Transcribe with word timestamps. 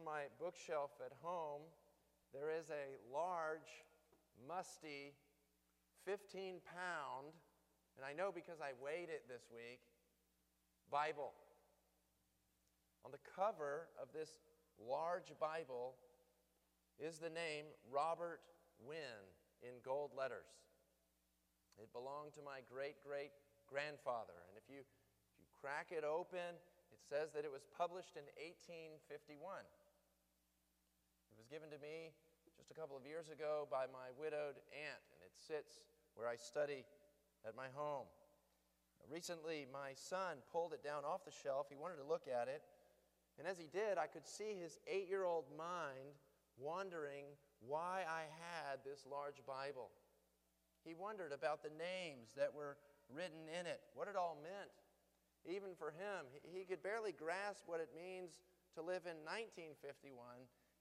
on 0.00 0.04
my 0.04 0.32
bookshelf 0.40 0.90
at 1.04 1.12
home, 1.20 1.62
there 2.32 2.50
is 2.50 2.70
a 2.70 2.96
large, 3.12 3.84
musty, 4.48 5.12
15 6.06 6.60
pound, 6.64 7.32
and 7.96 8.06
I 8.06 8.16
know 8.16 8.32
because 8.32 8.60
I 8.60 8.72
weighed 8.80 9.12
it 9.12 9.28
this 9.28 9.44
week, 9.52 9.80
Bible. 10.90 11.32
On 13.04 13.12
the 13.12 13.20
cover 13.36 13.88
of 14.00 14.08
this 14.14 14.40
large 14.80 15.32
Bible 15.40 15.96
is 16.96 17.18
the 17.18 17.30
name 17.30 17.68
Robert 17.90 18.40
Wynne 18.80 19.28
in 19.60 19.80
gold 19.84 20.12
letters. 20.16 20.48
It 21.76 21.92
belonged 21.92 22.32
to 22.36 22.42
my 22.44 22.60
great 22.68 23.00
great 23.04 23.32
grandfather, 23.68 24.36
and 24.48 24.56
if 24.56 24.64
you, 24.68 24.80
if 24.80 25.34
you 25.40 25.48
crack 25.60 25.92
it 25.92 26.04
open, 26.04 26.56
it 26.92 27.00
says 27.08 27.32
that 27.32 27.44
it 27.44 27.52
was 27.52 27.64
published 27.76 28.16
in 28.16 28.24
1851. 28.36 29.64
Was 31.40 31.48
given 31.48 31.72
to 31.72 31.80
me 31.80 32.12
just 32.52 32.68
a 32.68 32.76
couple 32.76 33.00
of 33.00 33.08
years 33.08 33.32
ago 33.32 33.64
by 33.72 33.88
my 33.88 34.12
widowed 34.12 34.60
aunt, 34.76 35.04
and 35.08 35.24
it 35.24 35.32
sits 35.32 35.80
where 36.12 36.28
I 36.28 36.36
study 36.36 36.84
at 37.48 37.56
my 37.56 37.72
home. 37.72 38.04
Recently, 39.08 39.64
my 39.72 39.96
son 39.96 40.44
pulled 40.52 40.76
it 40.76 40.84
down 40.84 41.08
off 41.08 41.24
the 41.24 41.32
shelf. 41.32 41.72
He 41.72 41.80
wanted 41.80 41.96
to 41.96 42.04
look 42.04 42.28
at 42.28 42.52
it. 42.52 42.60
And 43.40 43.48
as 43.48 43.56
he 43.56 43.72
did, 43.72 43.96
I 43.96 44.04
could 44.04 44.28
see 44.28 44.52
his 44.60 44.76
eight 44.84 45.08
year 45.08 45.24
old 45.24 45.48
mind 45.56 46.12
wondering 46.60 47.24
why 47.64 48.04
I 48.04 48.28
had 48.28 48.84
this 48.84 49.08
large 49.08 49.40
Bible. 49.48 49.88
He 50.84 50.92
wondered 50.92 51.32
about 51.32 51.64
the 51.64 51.72
names 51.72 52.36
that 52.36 52.52
were 52.52 52.76
written 53.08 53.48
in 53.48 53.64
it, 53.64 53.80
what 53.96 54.12
it 54.12 54.14
all 54.14 54.36
meant. 54.44 54.76
Even 55.48 55.72
for 55.72 55.88
him, 55.88 56.28
he 56.52 56.68
could 56.68 56.84
barely 56.84 57.16
grasp 57.16 57.64
what 57.64 57.80
it 57.80 57.96
means 57.96 58.44
to 58.76 58.84
live 58.84 59.08
in 59.08 59.16
1951, 59.24 60.12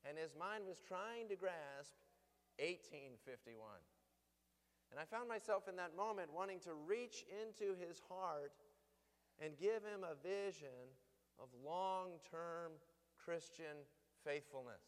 and 0.07 0.17
his 0.17 0.35
mind 0.37 0.63
was 0.67 0.79
trying 0.79 1.27
to 1.29 1.35
grasp 1.35 1.95
1851. 2.59 3.59
And 4.91 4.99
I 4.99 5.05
found 5.05 5.29
myself 5.29 5.67
in 5.67 5.75
that 5.77 5.95
moment 5.95 6.33
wanting 6.33 6.59
to 6.65 6.73
reach 6.73 7.25
into 7.29 7.77
his 7.77 8.01
heart 8.09 8.53
and 9.37 9.55
give 9.57 9.85
him 9.85 10.03
a 10.03 10.17
vision 10.19 10.89
of 11.37 11.47
long 11.63 12.19
term 12.31 12.73
Christian 13.15 13.85
faithfulness. 14.25 14.83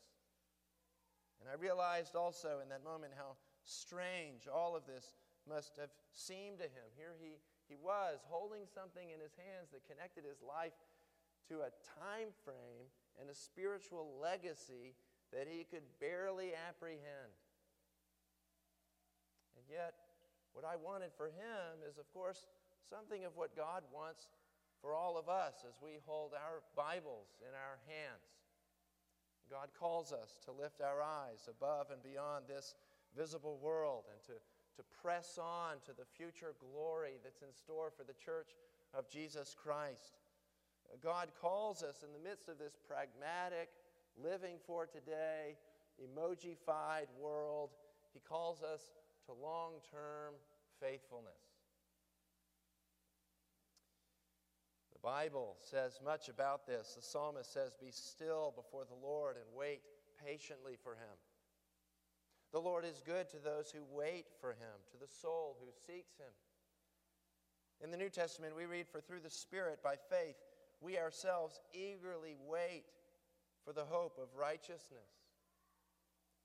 And 1.39 1.49
I 1.49 1.55
realized 1.57 2.15
also 2.15 2.59
in 2.61 2.69
that 2.69 2.83
moment 2.83 3.13
how 3.15 3.37
strange 3.63 4.47
all 4.49 4.75
of 4.75 4.85
this 4.85 5.15
must 5.47 5.77
have 5.77 5.89
seemed 6.13 6.59
to 6.59 6.69
him. 6.69 6.85
Here 6.97 7.15
he, 7.17 7.37
he 7.69 7.77
was 7.77 8.21
holding 8.25 8.65
something 8.65 9.09
in 9.09 9.19
his 9.21 9.33
hands 9.37 9.69
that 9.71 9.85
connected 9.87 10.25
his 10.25 10.41
life 10.41 10.75
to 11.49 11.65
a 11.65 11.73
time 11.97 12.29
frame 12.45 12.89
and 13.19 13.29
a 13.29 13.35
spiritual 13.35 14.19
legacy 14.21 14.95
that 15.31 15.47
he 15.49 15.63
could 15.63 15.83
barely 15.99 16.51
apprehend. 16.67 17.35
And 19.55 19.65
yet, 19.69 19.93
what 20.53 20.65
I 20.65 20.75
wanted 20.75 21.11
for 21.15 21.27
him 21.27 21.83
is, 21.87 21.97
of 21.97 22.11
course, 22.13 22.47
something 22.83 23.23
of 23.23 23.35
what 23.35 23.55
God 23.55 23.83
wants 23.93 24.27
for 24.81 24.93
all 24.93 25.17
of 25.17 25.29
us 25.29 25.63
as 25.67 25.79
we 25.81 26.01
hold 26.05 26.33
our 26.33 26.63
Bibles 26.75 27.37
in 27.39 27.53
our 27.53 27.79
hands. 27.87 28.41
God 29.49 29.69
calls 29.77 30.11
us 30.11 30.39
to 30.45 30.51
lift 30.51 30.81
our 30.81 31.01
eyes 31.01 31.47
above 31.47 31.91
and 31.91 32.01
beyond 32.01 32.45
this 32.47 32.75
visible 33.15 33.59
world 33.61 34.05
and 34.11 34.23
to, 34.23 34.39
to 34.77 34.83
press 35.01 35.37
on 35.37 35.75
to 35.85 35.91
the 35.91 36.07
future 36.17 36.55
glory 36.59 37.19
that's 37.23 37.41
in 37.41 37.53
store 37.53 37.91
for 37.95 38.03
the 38.03 38.15
church 38.15 38.55
of 38.93 39.09
Jesus 39.09 39.55
Christ. 39.61 40.20
God 41.01 41.29
calls 41.39 41.83
us 41.83 42.03
in 42.03 42.11
the 42.13 42.29
midst 42.29 42.49
of 42.49 42.57
this 42.57 42.77
pragmatic, 42.87 43.69
living 44.21 44.57
for 44.65 44.85
today, 44.85 45.55
emojified 46.01 47.07
world, 47.19 47.69
He 48.13 48.19
calls 48.19 48.61
us 48.61 48.91
to 49.25 49.33
long 49.33 49.73
term 49.91 50.33
faithfulness. 50.79 51.39
The 54.91 54.99
Bible 55.07 55.55
says 55.59 55.99
much 56.03 56.29
about 56.29 56.67
this. 56.67 56.93
The 56.95 57.01
psalmist 57.01 57.53
says, 57.53 57.75
Be 57.79 57.91
still 57.91 58.53
before 58.55 58.83
the 58.85 59.07
Lord 59.07 59.35
and 59.35 59.45
wait 59.55 59.81
patiently 60.23 60.77
for 60.83 60.93
him. 60.93 61.17
The 62.51 62.59
Lord 62.59 62.83
is 62.85 63.01
good 63.05 63.29
to 63.29 63.37
those 63.37 63.71
who 63.71 63.81
wait 63.91 64.25
for 64.39 64.51
him, 64.51 64.77
to 64.91 64.97
the 64.97 65.07
soul 65.07 65.57
who 65.59 65.71
seeks 65.87 66.17
him. 66.17 66.33
In 67.83 67.89
the 67.89 67.97
New 67.97 68.09
Testament, 68.09 68.55
we 68.55 68.65
read, 68.65 68.87
For 68.87 69.01
through 69.01 69.21
the 69.21 69.29
Spirit, 69.29 69.79
by 69.81 69.95
faith, 69.95 70.35
we 70.81 70.97
ourselves 70.97 71.61
eagerly 71.73 72.35
wait 72.49 72.89
for 73.63 73.71
the 73.71 73.85
hope 73.85 74.17
of 74.17 74.33
righteousness. 74.35 75.29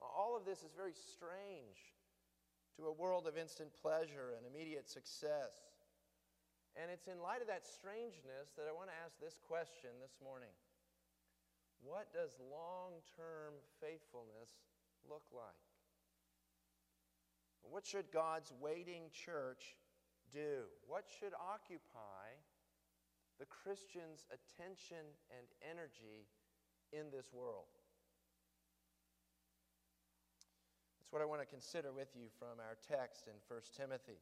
All 0.01 0.37
of 0.37 0.45
this 0.45 0.61
is 0.61 0.77
very 0.77 0.93
strange 0.93 1.97
to 2.77 2.87
a 2.87 2.93
world 2.93 3.27
of 3.27 3.41
instant 3.41 3.73
pleasure 3.81 4.37
and 4.37 4.45
immediate 4.45 4.89
success. 4.89 5.73
And 6.77 6.93
it's 6.93 7.09
in 7.09 7.17
light 7.25 7.41
of 7.41 7.49
that 7.49 7.65
strangeness 7.65 8.53
that 8.61 8.69
I 8.69 8.77
want 8.77 8.93
to 8.93 9.01
ask 9.01 9.17
this 9.17 9.41
question 9.41 9.97
this 10.05 10.21
morning 10.21 10.53
What 11.81 12.13
does 12.13 12.37
long 12.53 13.01
term 13.17 13.57
faithfulness 13.81 14.53
look 15.09 15.25
like? 15.33 15.65
What 17.65 17.87
should 17.87 18.13
God's 18.13 18.53
waiting 18.61 19.09
church 19.11 19.75
do? 20.31 20.69
What 20.87 21.09
should 21.09 21.33
occupy 21.33 22.37
the 23.39 23.47
Christian's 23.47 24.25
attention 24.33 25.05
and 25.31 25.47
energy 25.61 26.29
in 26.93 27.11
this 27.11 27.33
world? 27.33 27.71
That's 31.07 31.13
what 31.13 31.23
I 31.23 31.31
want 31.31 31.39
to 31.39 31.47
consider 31.47 31.93
with 31.93 32.11
you 32.19 32.27
from 32.35 32.59
our 32.59 32.75
text 32.83 33.31
in 33.31 33.39
1 33.47 33.61
Timothy. 33.79 34.19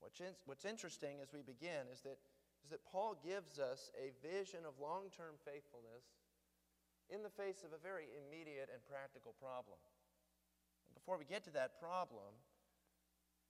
What's 0.00 0.20
What's 0.44 0.64
interesting 0.64 1.20
as 1.24 1.32
we 1.32 1.40
begin 1.40 1.88
is 1.92 2.00
that, 2.04 2.20
is 2.64 2.68
that 2.68 2.84
Paul 2.84 3.16
gives 3.24 3.56
us 3.56 3.88
a 3.96 4.12
vision 4.20 4.68
of 4.68 4.76
long 4.80 5.08
term 5.12 5.40
faithfulness 5.40 6.20
in 7.08 7.22
the 7.22 7.32
face 7.32 7.64
of 7.64 7.72
a 7.72 7.80
very 7.80 8.12
immediate 8.12 8.68
and 8.72 8.80
practical 8.84 9.32
problem. 9.40 9.80
And 10.88 10.94
before 10.94 11.18
we 11.18 11.24
get 11.24 11.44
to 11.44 11.54
that 11.56 11.80
problem, 11.80 12.32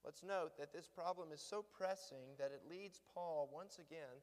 let's 0.05 0.23
note 0.23 0.55
that 0.59 0.73
this 0.73 0.89
problem 0.89 1.29
is 1.33 1.43
so 1.43 1.63
pressing 1.63 2.39
that 2.39 2.55
it 2.55 2.63
leads 2.69 3.03
Paul 3.15 3.51
once 3.53 3.79
again 3.79 4.23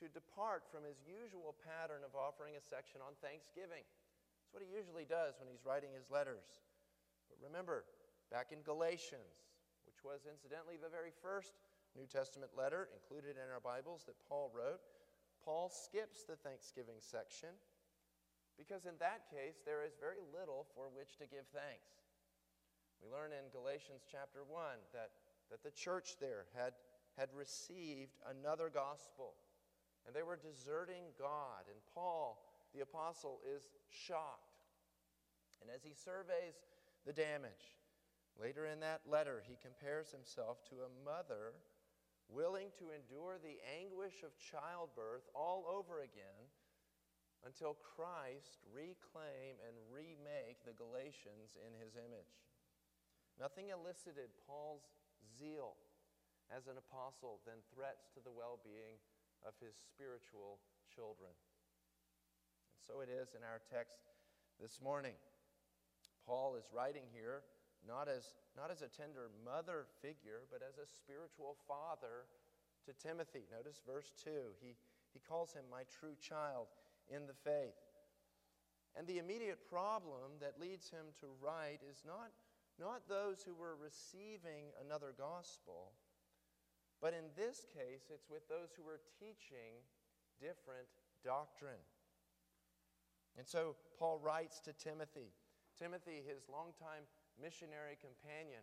to 0.00 0.08
depart 0.08 0.64
from 0.72 0.82
his 0.88 0.96
usual 1.04 1.52
pattern 1.60 2.00
of 2.00 2.16
offering 2.16 2.56
a 2.56 2.64
section 2.64 3.04
on 3.04 3.12
Thanksgiving. 3.20 3.84
That's 3.84 4.52
what 4.56 4.64
he 4.64 4.72
usually 4.72 5.04
does 5.04 5.36
when 5.36 5.52
he's 5.52 5.62
writing 5.62 5.92
his 5.92 6.08
letters. 6.08 6.64
But 7.28 7.36
remember, 7.38 7.84
back 8.32 8.50
in 8.50 8.64
Galatians, 8.64 9.52
which 9.84 10.00
was 10.00 10.24
incidentally 10.24 10.80
the 10.80 10.88
very 10.88 11.12
first 11.20 11.60
New 11.92 12.08
Testament 12.08 12.56
letter 12.56 12.88
included 12.96 13.36
in 13.36 13.46
our 13.52 13.60
Bibles 13.60 14.08
that 14.08 14.16
Paul 14.24 14.48
wrote, 14.50 14.80
Paul 15.44 15.68
skips 15.68 16.24
the 16.24 16.40
Thanksgiving 16.40 16.98
section 17.00 17.52
because 18.56 18.84
in 18.84 18.96
that 19.00 19.28
case 19.28 19.60
there 19.64 19.84
is 19.84 19.96
very 20.00 20.20
little 20.32 20.68
for 20.72 20.88
which 20.92 21.20
to 21.20 21.28
give 21.28 21.48
thanks. 21.52 22.00
We 23.00 23.08
learn 23.08 23.32
in 23.32 23.48
Galatians 23.52 24.04
chapter 24.04 24.44
1 24.44 24.60
that, 24.92 25.12
that 25.48 25.64
the 25.64 25.72
church 25.72 26.20
there 26.20 26.44
had, 26.52 26.76
had 27.16 27.32
received 27.32 28.20
another 28.28 28.68
gospel 28.68 29.36
and 30.06 30.14
they 30.14 30.22
were 30.22 30.36
deserting 30.36 31.12
God. 31.18 31.68
And 31.68 31.80
Paul, 31.94 32.42
the 32.74 32.80
apostle, 32.80 33.40
is 33.44 33.68
shocked. 33.88 34.64
And 35.60 35.70
as 35.70 35.82
he 35.82 35.92
surveys 35.92 36.56
the 37.06 37.12
damage. 37.12 37.76
Later 38.40 38.66
in 38.66 38.80
that 38.80 39.04
letter, 39.04 39.42
he 39.44 39.60
compares 39.60 40.10
himself 40.10 40.64
to 40.70 40.86
a 40.86 40.94
mother 41.04 41.52
willing 42.30 42.70
to 42.78 42.94
endure 42.94 43.36
the 43.42 43.58
anguish 43.66 44.22
of 44.22 44.38
childbirth 44.38 45.26
all 45.34 45.66
over 45.66 46.06
again 46.06 46.46
until 47.44 47.76
Christ 47.80 48.62
reclaim 48.70 49.58
and 49.64 49.74
remake 49.90 50.62
the 50.62 50.76
Galatians 50.76 51.56
in 51.58 51.72
his 51.80 51.96
image. 51.96 52.38
Nothing 53.40 53.72
elicited 53.72 54.30
Paul's 54.46 54.86
zeal 55.24 55.80
as 56.52 56.68
an 56.68 56.76
apostle 56.76 57.40
than 57.48 57.64
threats 57.72 58.12
to 58.12 58.20
the 58.20 58.32
well 58.32 58.60
being 58.60 59.00
of 59.46 59.54
his 59.60 59.76
spiritual 59.76 60.60
children. 60.88 61.32
And 61.32 62.82
so 62.82 63.00
it 63.00 63.08
is 63.08 63.34
in 63.36 63.42
our 63.44 63.60
text 63.64 64.10
this 64.60 64.80
morning. 64.80 65.16
Paul 66.26 66.56
is 66.56 66.68
writing 66.72 67.08
here 67.12 67.42
not 67.86 68.08
as, 68.08 68.36
not 68.56 68.70
as 68.70 68.82
a 68.82 68.92
tender 68.92 69.32
mother 69.44 69.88
figure, 70.02 70.44
but 70.52 70.60
as 70.60 70.76
a 70.76 70.88
spiritual 70.88 71.56
father 71.66 72.28
to 72.84 72.92
Timothy. 72.92 73.48
Notice 73.48 73.80
verse 73.86 74.12
2. 74.24 74.30
He, 74.60 74.76
he 75.12 75.20
calls 75.20 75.52
him 75.52 75.64
my 75.70 75.84
true 75.88 76.16
child 76.20 76.68
in 77.08 77.26
the 77.26 77.36
faith. 77.36 77.76
And 78.96 79.06
the 79.06 79.18
immediate 79.18 79.70
problem 79.70 80.40
that 80.40 80.60
leads 80.60 80.90
him 80.90 81.14
to 81.20 81.26
write 81.40 81.80
is 81.88 82.02
not, 82.04 82.34
not 82.78 83.08
those 83.08 83.42
who 83.42 83.54
were 83.54 83.76
receiving 83.76 84.74
another 84.84 85.14
gospel, 85.16 85.92
but 87.00 87.16
in 87.16 87.32
this 87.32 87.64
case, 87.72 88.12
it's 88.12 88.28
with 88.28 88.46
those 88.48 88.76
who 88.76 88.84
are 88.84 89.00
teaching 89.18 89.80
different 90.36 90.88
doctrine. 91.24 91.80
And 93.36 93.46
so 93.48 93.76
Paul 93.98 94.20
writes 94.20 94.60
to 94.68 94.72
Timothy. 94.72 95.32
Timothy, 95.78 96.20
his 96.20 96.44
longtime 96.52 97.08
missionary 97.40 97.96
companion. 97.96 98.60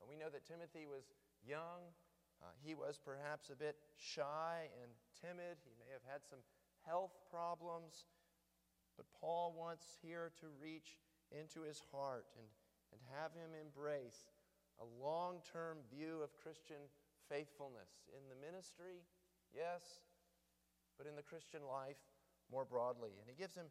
And 0.00 0.08
we 0.08 0.16
know 0.16 0.32
that 0.32 0.48
Timothy 0.48 0.88
was 0.88 1.12
young. 1.44 1.92
Uh, 2.40 2.52
he 2.64 2.72
was 2.72 2.96
perhaps 2.96 3.52
a 3.52 3.56
bit 3.56 3.76
shy 3.96 4.68
and 4.80 4.92
timid. 5.20 5.60
He 5.64 5.76
may 5.76 5.92
have 5.92 6.04
had 6.04 6.24
some 6.24 6.40
health 6.84 7.16
problems. 7.28 8.08
But 8.96 9.04
Paul 9.20 9.52
wants 9.52 10.00
here 10.00 10.32
to 10.40 10.46
reach 10.56 10.96
into 11.28 11.60
his 11.60 11.82
heart 11.92 12.24
and, 12.40 12.48
and 12.92 13.00
have 13.12 13.32
him 13.36 13.52
embrace 13.52 14.32
a 14.80 14.86
long 15.02 15.40
term 15.44 15.78
view 15.92 16.20
of 16.22 16.36
Christian 16.36 16.88
faithfulness 17.28 18.06
in 18.14 18.22
the 18.30 18.38
ministry, 18.38 19.02
yes, 19.54 20.06
but 20.98 21.06
in 21.06 21.16
the 21.16 21.26
Christian 21.26 21.66
life 21.66 22.00
more 22.50 22.64
broadly. 22.64 23.12
And 23.20 23.28
he 23.28 23.36
gives 23.36 23.54
him 23.54 23.66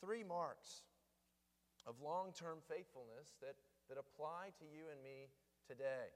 three 0.00 0.24
marks 0.24 0.82
of 1.86 2.00
long 2.00 2.32
term 2.32 2.58
faithfulness 2.68 3.36
that, 3.40 3.56
that 3.88 3.98
apply 3.98 4.52
to 4.58 4.64
you 4.64 4.88
and 4.92 5.00
me 5.02 5.28
today. 5.66 6.12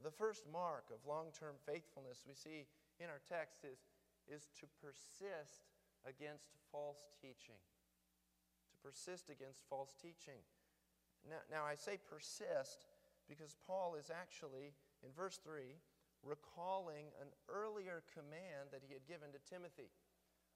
The 0.00 0.10
first 0.10 0.48
mark 0.48 0.88
of 0.88 1.04
long 1.04 1.28
term 1.36 1.60
faithfulness 1.66 2.24
we 2.24 2.32
see 2.32 2.64
in 2.98 3.12
our 3.12 3.20
text 3.28 3.64
is, 3.64 3.84
is 4.24 4.48
to 4.60 4.66
persist 4.80 5.68
against 6.08 6.56
false 6.72 7.12
teaching. 7.20 7.60
To 8.72 8.76
persist 8.80 9.28
against 9.28 9.68
false 9.68 9.92
teaching. 10.00 10.40
Now, 11.28 11.44
now, 11.52 11.62
I 11.68 11.76
say 11.76 12.00
persist 12.00 12.88
because 13.28 13.54
Paul 13.66 13.94
is 14.00 14.08
actually, 14.08 14.72
in 15.04 15.12
verse 15.12 15.40
3, 15.42 15.80
recalling 16.22 17.12
an 17.20 17.32
earlier 17.48 18.04
command 18.12 18.72
that 18.72 18.84
he 18.84 18.92
had 18.92 19.08
given 19.08 19.32
to 19.32 19.40
Timothy 19.48 19.90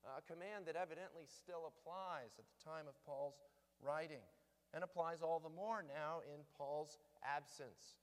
uh, 0.05 0.21
a 0.21 0.25
command 0.29 0.69
that 0.69 0.77
evidently 0.77 1.25
still 1.25 1.65
applies 1.65 2.37
at 2.37 2.45
the 2.45 2.61
time 2.61 2.85
of 2.85 2.97
Paul's 3.09 3.41
writing 3.81 4.25
and 4.77 4.85
applies 4.85 5.23
all 5.25 5.41
the 5.41 5.53
more 5.53 5.81
now 5.81 6.21
in 6.29 6.45
Paul's 6.57 6.99
absence. 7.25 7.97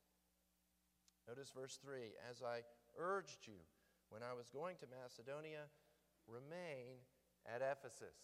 Notice 1.29 1.53
verse 1.53 1.77
3 1.77 2.17
As 2.25 2.41
I 2.41 2.65
urged 2.97 3.45
you 3.45 3.61
when 4.09 4.25
I 4.25 4.33
was 4.33 4.49
going 4.49 4.81
to 4.81 4.89
Macedonia, 4.89 5.69
remain 6.25 6.97
at 7.45 7.61
Ephesus. 7.61 8.17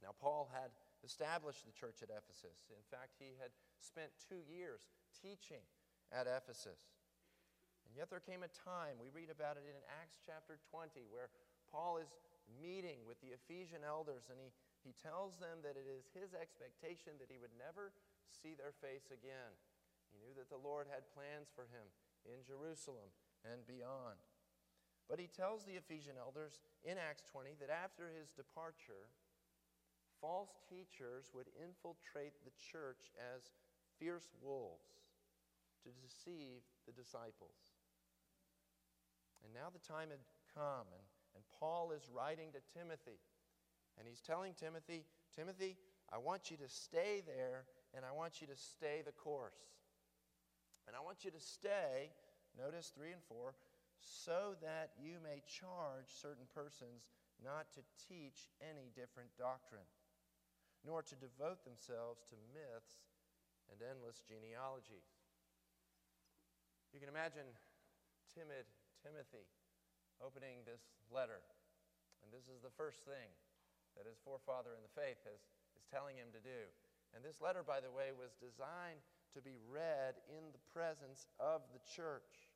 Now, 0.00 0.16
Paul 0.16 0.48
had 0.48 0.72
established 1.04 1.66
the 1.66 1.76
church 1.76 2.00
at 2.00 2.08
Ephesus. 2.08 2.72
In 2.72 2.84
fact, 2.88 3.20
he 3.20 3.36
had 3.36 3.52
spent 3.80 4.08
two 4.16 4.40
years 4.48 4.88
teaching 5.12 5.60
at 6.10 6.26
Ephesus. 6.26 6.78
And 7.86 7.94
yet, 7.98 8.10
there 8.10 8.22
came 8.22 8.46
a 8.46 8.52
time, 8.52 9.02
we 9.02 9.10
read 9.10 9.34
about 9.34 9.58
it 9.58 9.66
in 9.66 9.78
Acts 9.98 10.22
chapter 10.22 10.62
20, 10.70 11.10
where 11.10 11.30
Paul 11.70 11.98
is 11.98 12.10
meeting 12.58 13.06
with 13.06 13.18
the 13.22 13.34
Ephesian 13.34 13.86
elders 13.86 14.26
and 14.26 14.38
he, 14.38 14.50
he 14.82 14.94
tells 14.98 15.38
them 15.38 15.62
that 15.62 15.78
it 15.78 15.86
is 15.86 16.10
his 16.10 16.34
expectation 16.34 17.14
that 17.22 17.30
he 17.30 17.38
would 17.38 17.54
never 17.54 17.94
see 18.30 18.58
their 18.58 18.74
face 18.82 19.10
again. 19.14 19.54
He 20.10 20.18
knew 20.18 20.34
that 20.34 20.50
the 20.50 20.58
Lord 20.58 20.90
had 20.90 21.14
plans 21.14 21.46
for 21.54 21.70
him 21.70 21.86
in 22.26 22.42
Jerusalem 22.42 23.14
and 23.46 23.62
beyond. 23.70 24.18
But 25.06 25.22
he 25.22 25.30
tells 25.30 25.66
the 25.66 25.78
Ephesian 25.78 26.18
elders 26.18 26.62
in 26.86 26.98
Acts 26.98 27.26
20 27.30 27.58
that 27.58 27.70
after 27.70 28.10
his 28.10 28.30
departure, 28.30 29.10
false 30.22 30.58
teachers 30.66 31.30
would 31.34 31.50
infiltrate 31.58 32.38
the 32.42 32.54
church 32.54 33.10
as 33.18 33.50
fierce 33.98 34.30
wolves 34.38 35.09
to 35.84 35.90
deceive 36.00 36.60
the 36.86 36.92
disciples. 36.92 37.56
And 39.44 39.52
now 39.54 39.72
the 39.72 39.80
time 39.80 40.12
had 40.12 40.20
come, 40.54 40.86
and 40.92 41.06
and 41.34 41.44
Paul 41.58 41.92
is 41.92 42.10
writing 42.12 42.50
to 42.52 42.62
Timothy. 42.76 43.18
And 43.98 44.06
he's 44.08 44.20
telling 44.20 44.54
Timothy, 44.54 45.04
Timothy, 45.34 45.76
I 46.12 46.18
want 46.18 46.50
you 46.50 46.56
to 46.58 46.68
stay 46.68 47.22
there 47.26 47.66
and 47.94 48.04
I 48.04 48.12
want 48.12 48.40
you 48.40 48.46
to 48.48 48.56
stay 48.56 49.02
the 49.04 49.12
course. 49.12 49.58
And 50.86 50.96
I 50.96 51.00
want 51.00 51.24
you 51.24 51.30
to 51.30 51.40
stay, 51.42 52.10
notice 52.58 52.90
3 52.94 53.12
and 53.12 53.22
4, 53.28 53.54
so 54.00 54.56
that 54.62 54.96
you 54.98 55.20
may 55.22 55.42
charge 55.46 56.08
certain 56.08 56.48
persons 56.50 57.10
not 57.44 57.70
to 57.76 57.82
teach 58.08 58.48
any 58.58 58.90
different 58.96 59.30
doctrine, 59.38 59.86
nor 60.82 61.02
to 61.02 61.14
devote 61.20 61.62
themselves 61.62 62.24
to 62.30 62.36
myths 62.50 63.06
and 63.70 63.78
endless 63.84 64.22
genealogies. 64.24 65.19
You 66.90 66.98
can 66.98 67.10
imagine 67.10 67.46
timid 68.34 68.66
Timothy 69.02 69.46
opening 70.18 70.66
this 70.66 70.82
letter. 71.08 71.40
And 72.20 72.28
this 72.28 72.50
is 72.50 72.60
the 72.60 72.74
first 72.74 73.06
thing 73.06 73.30
that 73.96 74.06
his 74.06 74.20
forefather 74.22 74.76
in 74.76 74.82
the 74.84 74.92
faith 74.92 75.18
has, 75.24 75.40
is 75.74 75.86
telling 75.88 76.18
him 76.18 76.30
to 76.34 76.42
do. 76.42 76.68
And 77.14 77.24
this 77.24 77.42
letter, 77.42 77.66
by 77.66 77.82
the 77.82 77.90
way, 77.90 78.14
was 78.14 78.38
designed 78.38 79.02
to 79.34 79.42
be 79.42 79.58
read 79.66 80.18
in 80.30 80.54
the 80.54 80.62
presence 80.70 81.26
of 81.38 81.62
the 81.74 81.82
church, 81.82 82.50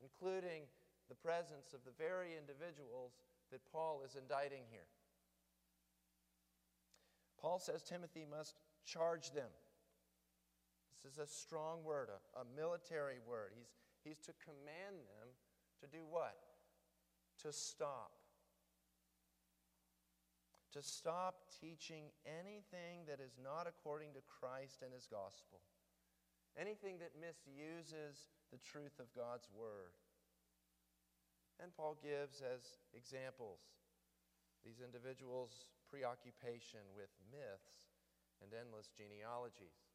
including 0.00 0.64
the 1.08 1.18
presence 1.18 1.72
of 1.76 1.84
the 1.84 1.96
very 1.96 2.36
individuals 2.36 3.20
that 3.52 3.60
Paul 3.68 4.00
is 4.04 4.16
indicting 4.16 4.64
here. 4.70 4.88
Paul 7.40 7.58
says 7.58 7.82
Timothy 7.82 8.24
must 8.28 8.56
charge 8.84 9.32
them. 9.32 9.48
This 11.04 11.14
is 11.14 11.18
a 11.18 11.26
strong 11.26 11.82
word, 11.84 12.08
a, 12.08 12.40
a 12.40 12.44
military 12.56 13.18
word. 13.26 13.52
He's, 13.56 13.72
he's 14.04 14.20
to 14.26 14.32
command 14.44 15.00
them 15.08 15.28
to 15.80 15.86
do 15.86 16.04
what? 16.08 16.36
to 17.42 17.52
stop. 17.52 18.12
To 20.72 20.82
stop 20.82 21.50
teaching 21.60 22.14
anything 22.22 23.08
that 23.08 23.18
is 23.18 23.34
not 23.42 23.66
according 23.66 24.14
to 24.14 24.22
Christ 24.22 24.86
and 24.86 24.94
His 24.94 25.08
gospel, 25.10 25.58
anything 26.54 27.02
that 27.02 27.18
misuses 27.18 28.30
the 28.52 28.62
truth 28.62 29.00
of 29.02 29.10
God's 29.16 29.50
Word. 29.50 29.98
And 31.58 31.74
Paul 31.74 31.98
gives 31.98 32.40
as 32.40 32.78
examples 32.94 33.60
these 34.62 34.78
individuals' 34.78 35.66
preoccupation 35.90 36.86
with 36.94 37.10
myths 37.34 37.90
and 38.38 38.54
endless 38.54 38.88
genealogies. 38.94 39.89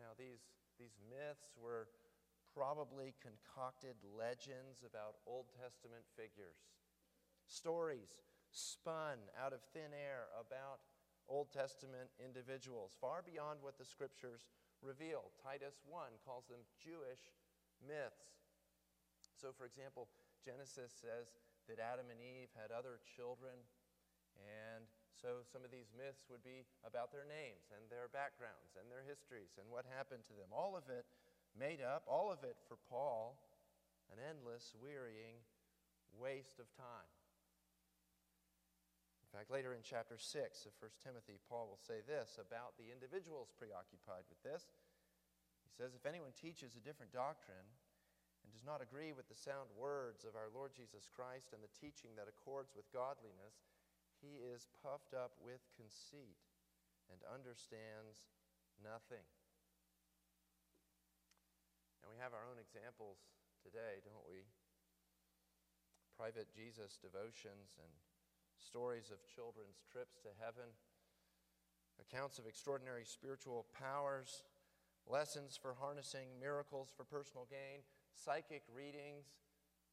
Now, 0.00 0.16
these, 0.16 0.40
these 0.80 0.96
myths 1.12 1.52
were 1.60 1.92
probably 2.56 3.12
concocted 3.20 4.00
legends 4.02 4.80
about 4.80 5.20
Old 5.28 5.52
Testament 5.52 6.08
figures, 6.16 6.56
stories 7.44 8.16
spun 8.48 9.20
out 9.36 9.52
of 9.52 9.60
thin 9.76 9.92
air 9.92 10.32
about 10.34 10.82
Old 11.28 11.52
Testament 11.52 12.10
individuals, 12.18 12.96
far 12.98 13.22
beyond 13.22 13.62
what 13.62 13.78
the 13.78 13.84
scriptures 13.84 14.48
reveal. 14.82 15.30
Titus 15.38 15.78
1 15.86 16.18
calls 16.26 16.48
them 16.50 16.64
Jewish 16.80 17.30
myths. 17.78 18.40
So, 19.36 19.54
for 19.54 19.68
example, 19.68 20.08
Genesis 20.42 20.90
says 20.96 21.30
that 21.68 21.78
Adam 21.78 22.10
and 22.10 22.18
Eve 22.18 22.50
had 22.56 22.74
other 22.74 22.98
children, 23.04 23.54
and 24.40 24.88
so 25.20 25.44
some 25.44 25.60
of 25.60 25.70
these 25.70 25.92
myths 25.92 26.24
would 26.32 26.40
be 26.40 26.64
about 26.80 27.12
their 27.12 27.28
names 27.28 27.68
and 27.76 27.84
their 27.92 28.08
backgrounds 28.08 28.72
and 28.80 28.88
their 28.88 29.04
histories 29.04 29.60
and 29.60 29.68
what 29.68 29.84
happened 29.84 30.24
to 30.32 30.34
them. 30.34 30.48
All 30.48 30.72
of 30.72 30.88
it 30.88 31.04
made 31.52 31.84
up, 31.84 32.08
all 32.08 32.32
of 32.32 32.40
it 32.40 32.56
for 32.64 32.80
Paul, 32.88 33.36
an 34.08 34.16
endless, 34.16 34.72
wearying 34.80 35.44
waste 36.16 36.56
of 36.56 36.72
time. 36.72 37.12
In 39.20 39.28
fact, 39.30 39.52
later 39.52 39.76
in 39.76 39.84
chapter 39.86 40.18
6 40.18 40.26
of 40.66 40.74
1 40.82 40.90
Timothy, 40.98 41.38
Paul 41.46 41.70
will 41.70 41.78
say 41.78 42.02
this 42.02 42.40
about 42.40 42.74
the 42.74 42.90
individuals 42.90 43.54
preoccupied 43.54 44.26
with 44.26 44.42
this. 44.42 44.74
He 45.62 45.70
says, 45.70 45.94
If 45.94 46.02
anyone 46.02 46.34
teaches 46.34 46.74
a 46.74 46.82
different 46.82 47.14
doctrine 47.14 47.68
and 48.42 48.50
does 48.50 48.66
not 48.66 48.82
agree 48.82 49.14
with 49.14 49.30
the 49.30 49.38
sound 49.38 49.70
words 49.78 50.26
of 50.26 50.34
our 50.34 50.50
Lord 50.50 50.74
Jesus 50.74 51.06
Christ 51.06 51.54
and 51.54 51.62
the 51.62 51.70
teaching 51.78 52.18
that 52.18 52.26
accords 52.26 52.74
with 52.74 52.90
godliness, 52.90 53.62
he 54.20 54.44
is 54.44 54.68
puffed 54.84 55.16
up 55.16 55.32
with 55.40 55.64
conceit 55.74 56.38
and 57.08 57.18
understands 57.26 58.28
nothing. 58.78 59.24
And 62.04 62.08
we 62.08 62.20
have 62.20 62.36
our 62.36 62.44
own 62.48 62.60
examples 62.60 63.20
today, 63.60 64.04
don't 64.04 64.24
we? 64.28 64.44
Private 66.16 66.52
Jesus 66.52 67.00
devotions 67.00 67.80
and 67.80 67.92
stories 68.60 69.08
of 69.08 69.24
children's 69.24 69.80
trips 69.88 70.20
to 70.20 70.36
heaven, 70.36 70.68
accounts 71.96 72.36
of 72.36 72.44
extraordinary 72.44 73.08
spiritual 73.08 73.64
powers, 73.72 74.44
lessons 75.08 75.56
for 75.56 75.72
harnessing 75.80 76.28
miracles 76.36 76.92
for 76.92 77.08
personal 77.08 77.48
gain, 77.48 77.80
psychic 78.12 78.62
readings, 78.68 79.32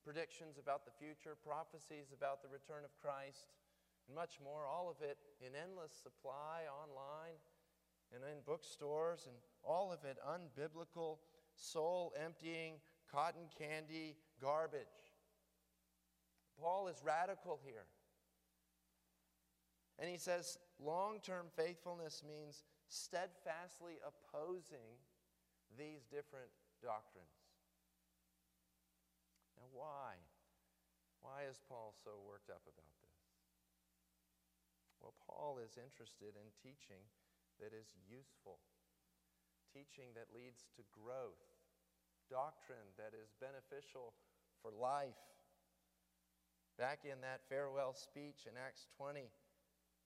predictions 0.04 0.60
about 0.60 0.84
the 0.84 0.96
future, 1.00 1.36
prophecies 1.36 2.12
about 2.12 2.44
the 2.44 2.52
return 2.52 2.84
of 2.84 2.96
Christ, 3.00 3.52
and 4.08 4.16
much 4.16 4.40
more. 4.44 4.66
All 4.66 4.90
of 4.90 5.04
it 5.04 5.18
in 5.46 5.54
endless 5.54 5.92
supply 5.92 6.64
online 6.72 7.38
and 8.14 8.24
in 8.24 8.40
bookstores, 8.46 9.28
and 9.28 9.36
all 9.64 9.92
of 9.92 10.00
it 10.06 10.18
unbiblical 10.24 11.18
soul 11.56 12.14
emptying, 12.24 12.76
cotton 13.12 13.50
candy 13.58 14.16
garbage. 14.42 15.12
Paul 16.60 16.88
is 16.88 17.02
radical 17.04 17.60
here. 17.64 17.86
And 20.00 20.10
he 20.10 20.18
says 20.18 20.58
long 20.80 21.20
term 21.22 21.48
faithfulness 21.56 22.24
means 22.28 22.64
steadfastly 22.88 24.00
opposing 24.06 24.96
these 25.78 26.06
different 26.06 26.50
doctrines. 26.82 27.28
Now, 29.58 29.68
why? 29.74 30.14
Why 31.22 31.50
is 31.50 31.60
Paul 31.68 31.94
so 32.04 32.12
worked 32.26 32.50
up 32.50 32.62
about? 32.64 32.97
Well, 35.08 35.24
Paul 35.24 35.64
is 35.64 35.80
interested 35.80 36.36
in 36.36 36.52
teaching 36.60 37.00
that 37.64 37.72
is 37.72 37.96
useful, 38.12 38.60
teaching 39.72 40.12
that 40.20 40.36
leads 40.36 40.68
to 40.76 40.84
growth, 40.92 41.48
doctrine 42.28 42.92
that 43.00 43.16
is 43.16 43.32
beneficial 43.40 44.12
for 44.60 44.76
life. 44.76 45.16
Back 46.76 47.08
in 47.08 47.24
that 47.24 47.48
farewell 47.48 47.96
speech 47.96 48.52
in 48.52 48.60
Acts 48.60 48.92
20, 49.00 49.32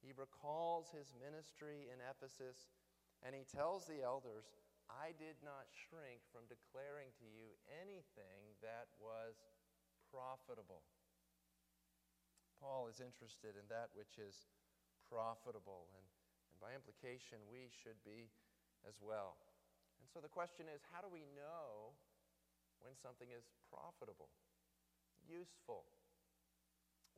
he 0.06 0.14
recalls 0.14 0.94
his 0.94 1.18
ministry 1.18 1.90
in 1.90 1.98
Ephesus 1.98 2.70
and 3.26 3.34
he 3.34 3.42
tells 3.42 3.90
the 3.90 4.06
elders, 4.06 4.54
I 4.86 5.18
did 5.18 5.42
not 5.42 5.66
shrink 5.74 6.22
from 6.30 6.46
declaring 6.46 7.10
to 7.18 7.26
you 7.26 7.58
anything 7.74 8.54
that 8.62 8.86
was 9.02 9.34
profitable. 10.14 10.86
Paul 12.62 12.86
is 12.86 13.02
interested 13.02 13.58
in 13.58 13.66
that 13.74 13.90
which 13.98 14.22
is 14.22 14.46
profitable, 15.12 15.92
and, 16.00 16.08
and 16.56 16.58
by 16.64 16.72
implication, 16.72 17.44
we 17.52 17.68
should 17.68 18.00
be 18.08 18.32
as 18.88 18.96
well. 19.04 19.36
And 20.00 20.08
so 20.08 20.24
the 20.24 20.32
question 20.32 20.72
is 20.72 20.80
how 20.96 21.04
do 21.04 21.12
we 21.12 21.28
know 21.36 21.92
when 22.80 22.96
something 22.96 23.28
is 23.36 23.44
profitable, 23.68 24.32
useful, 25.28 25.84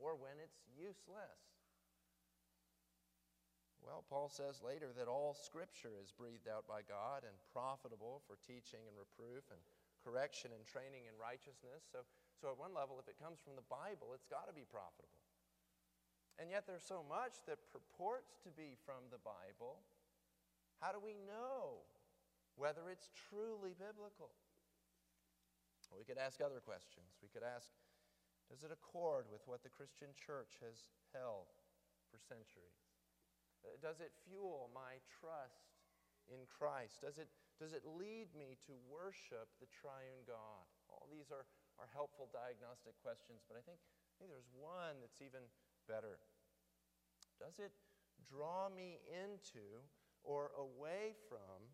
or 0.02 0.18
when 0.18 0.42
it's 0.42 0.58
useless? 0.74 1.54
Well, 3.84 4.04
Paul 4.08 4.32
says 4.32 4.64
later 4.64 4.96
that 4.96 5.12
all 5.12 5.36
Scripture 5.36 6.00
is 6.00 6.12
breathed 6.16 6.48
out 6.48 6.64
by 6.64 6.88
God 6.88 7.28
and 7.28 7.36
profitable 7.52 8.24
for 8.24 8.40
teaching 8.40 8.88
and 8.88 8.96
reproof 8.96 9.44
and 9.52 9.60
correction 10.04 10.56
and 10.56 10.64
training 10.64 11.08
in 11.08 11.16
righteousness. 11.20 11.84
So, 11.92 12.04
so 12.40 12.52
at 12.52 12.60
one 12.60 12.76
level, 12.76 13.00
if 13.00 13.12
it 13.12 13.20
comes 13.20 13.40
from 13.44 13.56
the 13.56 13.68
Bible, 13.68 14.16
it's 14.16 14.28
got 14.28 14.48
to 14.48 14.56
be 14.56 14.68
profitable. 14.68 15.23
And 16.42 16.50
yet 16.50 16.66
there's 16.66 16.86
so 16.86 17.06
much 17.06 17.46
that 17.46 17.62
purports 17.70 18.42
to 18.42 18.50
be 18.50 18.74
from 18.86 19.06
the 19.14 19.22
Bible. 19.22 19.86
How 20.82 20.92
do 20.92 21.00
we 21.00 21.14
know 21.30 21.86
whether 22.58 22.90
it's 22.90 23.10
truly 23.30 23.78
biblical? 23.78 24.34
Well, 25.94 26.02
we 26.02 26.10
could 26.10 26.18
ask 26.18 26.42
other 26.42 26.58
questions. 26.58 27.22
We 27.22 27.30
could 27.30 27.46
ask 27.46 27.70
Does 28.50 28.66
it 28.66 28.74
accord 28.74 29.30
with 29.30 29.46
what 29.46 29.62
the 29.62 29.70
Christian 29.70 30.10
church 30.18 30.58
has 30.66 30.90
held 31.14 31.54
for 32.10 32.18
centuries? 32.18 32.82
Uh, 33.64 33.78
does 33.80 34.02
it 34.04 34.12
fuel 34.26 34.74
my 34.76 35.00
trust 35.08 35.72
in 36.28 36.44
Christ? 36.52 37.00
Does 37.00 37.22
it, 37.22 37.32
does 37.62 37.72
it 37.72 37.86
lead 37.88 38.34
me 38.36 38.60
to 38.68 38.76
worship 38.90 39.48
the 39.64 39.70
triune 39.72 40.26
God? 40.28 40.68
All 40.92 41.08
these 41.08 41.32
are, 41.32 41.48
are 41.80 41.90
helpful 41.96 42.28
diagnostic 42.34 42.98
questions, 43.00 43.46
but 43.48 43.56
I 43.56 43.64
think, 43.64 43.80
I 43.80 44.14
think 44.20 44.30
there's 44.34 44.52
one 44.52 45.00
that's 45.00 45.24
even 45.24 45.48
better. 45.88 46.20
Does 47.40 47.60
it 47.60 47.72
draw 48.30 48.70
me 48.70 49.00
into 49.12 49.84
or 50.24 50.52
away 50.58 51.14
from 51.28 51.68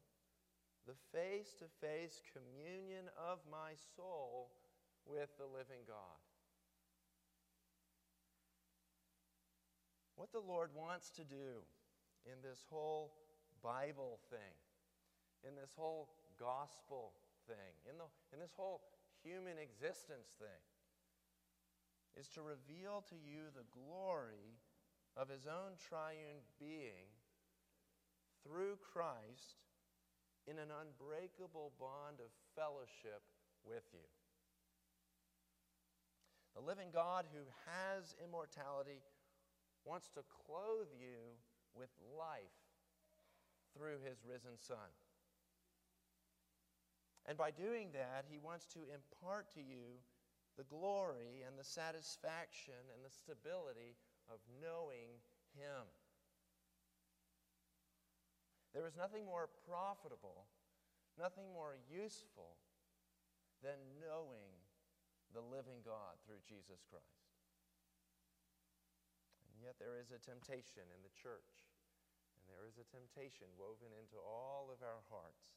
the 0.88 0.98
face 1.14 1.54
to 1.60 1.66
face 1.86 2.22
communion 2.34 3.06
of 3.18 3.40
my 3.52 3.78
soul 3.96 4.52
with 5.06 5.30
the 5.38 5.46
living 5.46 5.86
God? 5.88 6.20
What 10.16 10.32
the 10.32 10.44
Lord 10.44 10.72
wants 10.76 11.10
to 11.12 11.24
do 11.24 11.64
in 12.26 12.42
this 12.44 12.66
whole 12.70 13.14
Bible 13.64 14.20
thing, 14.30 14.56
in 15.48 15.56
this 15.56 15.72
whole 15.78 16.10
gospel 16.40 17.14
thing, 17.48 17.72
in, 17.88 17.96
the, 17.96 18.08
in 18.34 18.40
this 18.40 18.52
whole 18.58 18.82
human 19.24 19.56
existence 19.56 20.36
thing, 20.40 20.60
is 22.18 22.28
to 22.30 22.42
reveal 22.42 23.04
to 23.10 23.16
you 23.16 23.52
the 23.52 23.68
glory 23.74 24.58
of 25.18 25.30
his 25.30 25.46
own 25.46 25.76
triune 25.78 26.46
being 26.60 27.12
through 28.44 28.78
Christ 28.80 29.60
in 30.48 30.58
an 30.58 30.72
unbreakable 30.72 31.74
bond 31.80 32.24
of 32.24 32.32
fellowship 32.56 33.22
with 33.66 33.84
you. 33.94 34.08
The 36.56 36.62
living 36.66 36.90
God 36.92 37.26
who 37.32 37.46
has 37.68 38.16
immortality 38.24 39.04
wants 39.86 40.10
to 40.16 40.22
clothe 40.46 40.92
you 41.00 41.38
with 41.76 41.90
life 42.18 42.60
through 43.76 44.02
his 44.04 44.26
risen 44.26 44.58
Son. 44.58 44.90
And 47.28 47.38
by 47.38 47.52
doing 47.52 47.90
that, 47.94 48.26
he 48.28 48.40
wants 48.40 48.66
to 48.74 48.80
impart 48.90 49.54
to 49.54 49.62
you 49.62 50.02
the 50.60 50.68
glory 50.68 51.48
and 51.48 51.56
the 51.56 51.64
satisfaction 51.64 52.76
and 52.92 53.00
the 53.00 53.16
stability 53.16 53.96
of 54.28 54.44
knowing 54.60 55.24
him. 55.56 55.88
There 58.76 58.84
is 58.84 59.00
nothing 59.00 59.24
more 59.24 59.48
profitable, 59.64 60.52
nothing 61.16 61.48
more 61.56 61.80
useful 61.88 62.60
than 63.64 63.80
knowing 64.04 64.52
the 65.32 65.40
living 65.40 65.80
God 65.80 66.20
through 66.28 66.44
Jesus 66.44 66.84
Christ. 66.92 67.24
And 69.48 69.64
yet 69.64 69.80
there 69.80 69.96
is 69.96 70.12
a 70.12 70.20
temptation 70.20 70.92
in 70.92 71.00
the 71.08 71.16
church, 71.16 71.72
and 72.36 72.52
there 72.52 72.68
is 72.68 72.76
a 72.76 72.92
temptation 72.92 73.48
woven 73.56 73.96
into 73.96 74.20
all 74.20 74.68
of 74.76 74.84
our 74.84 75.08
hearts 75.08 75.56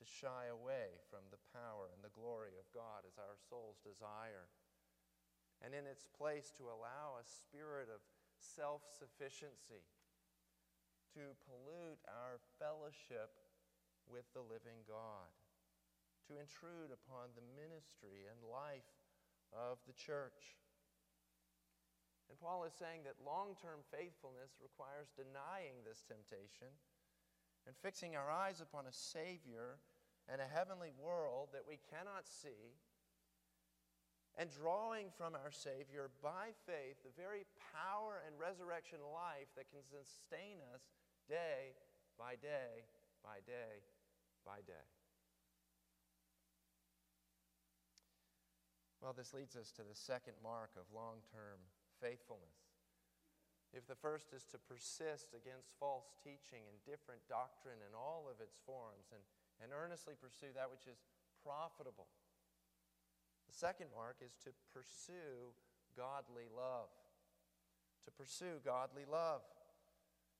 to 0.00 0.08
shy 0.08 0.48
away 0.48 0.96
from 1.12 1.28
the 1.28 1.44
power 1.52 1.92
and 1.92 2.00
the 2.00 2.16
glory 2.16 2.56
of 2.56 2.64
God 2.72 2.79
soul's 3.48 3.80
desire. 3.80 4.52
And 5.60 5.76
in 5.76 5.84
its 5.84 6.08
place, 6.08 6.52
to 6.56 6.72
allow 6.72 7.20
a 7.20 7.24
spirit 7.24 7.92
of 7.92 8.00
self 8.40 8.84
sufficiency 8.88 9.84
to 11.16 11.34
pollute 11.44 12.00
our 12.06 12.38
fellowship 12.62 13.34
with 14.06 14.26
the 14.30 14.42
living 14.42 14.86
God, 14.86 15.30
to 16.30 16.38
intrude 16.38 16.94
upon 16.94 17.34
the 17.34 17.46
ministry 17.58 18.30
and 18.30 18.38
life 18.46 18.86
of 19.50 19.82
the 19.86 19.96
church. 19.96 20.58
And 22.30 22.38
Paul 22.38 22.62
is 22.62 22.74
saying 22.78 23.02
that 23.10 23.18
long 23.18 23.58
term 23.58 23.82
faithfulness 23.90 24.54
requires 24.62 25.10
denying 25.18 25.82
this 25.82 26.06
temptation 26.06 26.70
and 27.66 27.74
fixing 27.82 28.14
our 28.14 28.30
eyes 28.30 28.62
upon 28.62 28.86
a 28.86 28.94
Savior 28.94 29.82
and 30.30 30.38
a 30.38 30.46
heavenly 30.46 30.94
world 30.94 31.50
that 31.50 31.66
we 31.66 31.82
cannot 31.90 32.30
see, 32.30 32.78
and 34.38 34.48
drawing 34.50 35.10
from 35.16 35.34
our 35.34 35.50
Savior 35.50 36.10
by 36.22 36.54
faith 36.66 37.02
the 37.02 37.14
very 37.16 37.44
power 37.74 38.22
and 38.26 38.38
resurrection 38.38 38.98
life 39.12 39.50
that 39.56 39.70
can 39.70 39.82
sustain 39.82 40.62
us 40.74 40.86
day 41.28 41.74
by 42.18 42.34
day 42.36 42.86
by 43.22 43.42
day 43.46 43.82
by 44.44 44.62
day. 44.66 44.88
Well, 49.00 49.16
this 49.16 49.32
leads 49.32 49.56
us 49.56 49.72
to 49.80 49.82
the 49.82 49.96
second 49.96 50.36
mark 50.44 50.76
of 50.76 50.84
long 50.92 51.24
term 51.32 51.56
faithfulness. 52.04 52.68
If 53.72 53.86
the 53.86 53.96
first 53.96 54.34
is 54.34 54.44
to 54.50 54.58
persist 54.58 55.32
against 55.32 55.78
false 55.78 56.10
teaching 56.20 56.66
and 56.66 56.76
different 56.84 57.22
doctrine 57.30 57.80
in 57.86 57.94
all 57.94 58.26
of 58.26 58.42
its 58.42 58.58
forms 58.66 59.14
and, 59.14 59.22
and 59.62 59.70
earnestly 59.70 60.18
pursue 60.18 60.50
that 60.52 60.68
which 60.68 60.90
is 60.90 61.00
profitable, 61.40 62.10
the 63.50 63.58
second 63.58 63.88
mark 63.96 64.16
is 64.24 64.38
to 64.44 64.50
pursue 64.72 65.50
godly 65.96 66.46
love. 66.54 66.88
To 68.04 68.10
pursue 68.12 68.62
godly 68.64 69.02
love. 69.10 69.42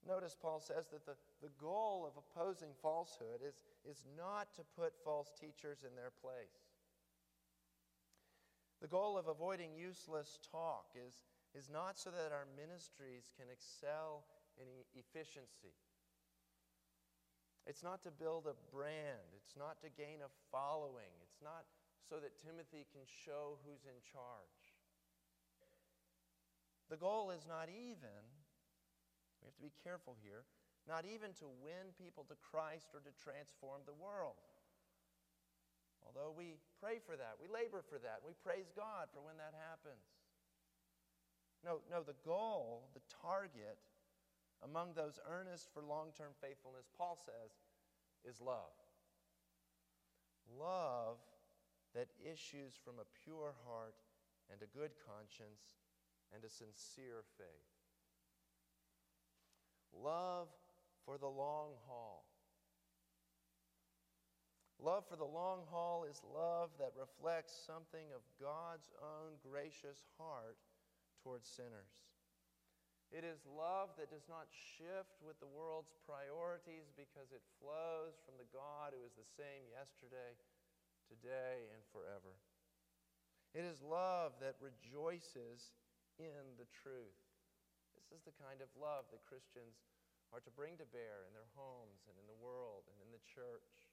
Notice 0.06 0.36
Paul 0.40 0.60
says 0.60 0.86
that 0.92 1.04
the, 1.04 1.18
the 1.42 1.50
goal 1.60 2.06
of 2.06 2.14
opposing 2.14 2.70
falsehood 2.80 3.42
is, 3.46 3.58
is 3.84 4.06
not 4.16 4.54
to 4.54 4.62
put 4.78 4.94
false 5.04 5.32
teachers 5.38 5.82
in 5.82 5.94
their 5.96 6.12
place. 6.22 6.70
The 8.80 8.88
goal 8.88 9.18
of 9.18 9.26
avoiding 9.26 9.74
useless 9.74 10.38
talk 10.50 10.94
is, 10.94 11.26
is 11.52 11.68
not 11.68 11.98
so 11.98 12.10
that 12.10 12.32
our 12.32 12.46
ministries 12.56 13.32
can 13.36 13.50
excel 13.52 14.24
in 14.56 14.64
efficiency. 14.94 15.74
It's 17.66 17.82
not 17.82 18.02
to 18.04 18.10
build 18.10 18.46
a 18.46 18.56
brand. 18.74 19.36
It's 19.36 19.56
not 19.58 19.82
to 19.82 19.88
gain 19.90 20.24
a 20.24 20.32
following. 20.50 21.12
It's 21.22 21.42
not 21.42 21.66
so 22.10 22.18
that 22.18 22.34
Timothy 22.42 22.90
can 22.90 23.06
show 23.06 23.62
who's 23.62 23.86
in 23.86 24.02
charge. 24.02 24.74
The 26.90 26.98
goal 26.98 27.30
is 27.30 27.46
not 27.46 27.70
even, 27.70 28.18
we 29.38 29.46
have 29.46 29.54
to 29.54 29.62
be 29.62 29.70
careful 29.86 30.18
here, 30.18 30.42
not 30.90 31.06
even 31.06 31.30
to 31.38 31.46
win 31.62 31.94
people 31.94 32.26
to 32.26 32.34
Christ 32.42 32.90
or 32.90 32.98
to 33.06 33.14
transform 33.14 33.86
the 33.86 33.94
world. 33.94 34.42
Although 36.02 36.34
we 36.34 36.58
pray 36.82 36.98
for 36.98 37.14
that, 37.14 37.38
we 37.38 37.46
labor 37.46 37.86
for 37.86 38.02
that, 38.02 38.26
we 38.26 38.34
praise 38.42 38.74
God 38.74 39.06
for 39.14 39.22
when 39.22 39.38
that 39.38 39.54
happens. 39.54 40.02
No, 41.62 41.78
no, 41.86 42.02
the 42.02 42.18
goal, 42.26 42.90
the 42.90 43.06
target 43.22 43.78
among 44.66 44.98
those 44.98 45.22
earnest 45.30 45.70
for 45.70 45.86
long 45.86 46.10
term 46.18 46.34
faithfulness, 46.42 46.90
Paul 46.98 47.14
says, 47.22 47.54
is 48.26 48.40
love. 48.42 48.74
Love 50.58 51.22
that 51.94 52.08
issues 52.20 52.74
from 52.78 52.98
a 52.98 53.10
pure 53.24 53.54
heart 53.66 53.94
and 54.50 54.62
a 54.62 54.76
good 54.76 54.92
conscience 55.06 55.78
and 56.34 56.44
a 56.44 56.50
sincere 56.50 57.22
faith. 57.38 57.70
Love 59.94 60.48
for 61.04 61.18
the 61.18 61.26
long 61.26 61.74
haul. 61.86 62.24
Love 64.80 65.04
for 65.04 65.16
the 65.16 65.28
long 65.28 65.60
haul 65.68 66.08
is 66.08 66.22
love 66.32 66.70
that 66.80 66.96
reflects 66.96 67.52
something 67.52 68.08
of 68.16 68.24
God's 68.40 68.88
own 69.02 69.36
gracious 69.44 70.08
heart 70.16 70.56
towards 71.20 71.44
sinners. 71.44 72.00
It 73.10 73.26
is 73.26 73.42
love 73.44 73.92
that 73.98 74.08
does 74.08 74.30
not 74.30 74.46
shift 74.48 75.18
with 75.20 75.36
the 75.42 75.50
world's 75.50 75.92
priorities 76.06 76.94
because 76.94 77.34
it 77.34 77.42
flows 77.58 78.16
from 78.22 78.38
the 78.38 78.48
God 78.54 78.94
who 78.94 79.02
is 79.02 79.18
the 79.18 79.26
same 79.26 79.66
yesterday, 79.68 80.38
today, 81.10 81.66
and 81.74 81.82
forever. 81.90 82.38
It 83.50 83.66
is 83.66 83.82
love 83.82 84.38
that 84.38 84.62
rejoices 84.62 85.74
in 86.22 86.54
the 86.54 86.70
truth. 86.70 87.18
This 87.98 88.06
is 88.14 88.22
the 88.22 88.38
kind 88.38 88.62
of 88.62 88.70
love 88.78 89.10
that 89.10 89.26
Christians 89.26 89.82
are 90.30 90.38
to 90.46 90.54
bring 90.54 90.78
to 90.78 90.86
bear 90.94 91.26
in 91.26 91.34
their 91.34 91.50
homes 91.58 92.06
and 92.06 92.14
in 92.14 92.30
the 92.30 92.38
world 92.38 92.86
and 92.86 93.02
in 93.02 93.10
the 93.10 93.26
church. 93.26 93.90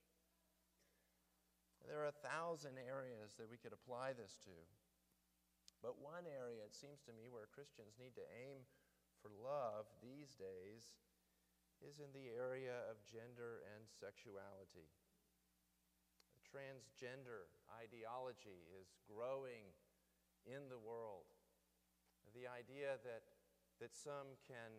There 1.82 2.06
are 2.06 2.14
a 2.14 2.22
thousand 2.22 2.78
areas 2.78 3.34
that 3.42 3.50
we 3.50 3.58
could 3.58 3.74
apply 3.74 4.14
this 4.14 4.38
to. 4.46 4.58
But 5.82 5.98
one 5.98 6.30
area, 6.30 6.66
it 6.66 6.78
seems 6.78 7.02
to 7.06 7.14
me, 7.14 7.30
where 7.30 7.50
Christians 7.50 7.98
need 7.98 8.14
to 8.18 8.34
aim 8.34 8.66
for 9.22 9.34
love 9.34 9.90
these 10.02 10.38
days 10.38 10.94
is 11.82 12.02
in 12.02 12.10
the 12.14 12.34
area 12.34 12.86
of 12.90 13.02
gender 13.06 13.62
and 13.74 13.86
sexuality. 13.86 14.90
Transgender 16.48 17.52
ideology 17.76 18.64
is 18.72 18.96
growing 19.04 19.68
in 20.48 20.72
the 20.72 20.80
world. 20.80 21.28
The 22.32 22.48
idea 22.48 22.96
that, 23.04 23.28
that 23.84 23.92
some 23.92 24.40
can, 24.48 24.72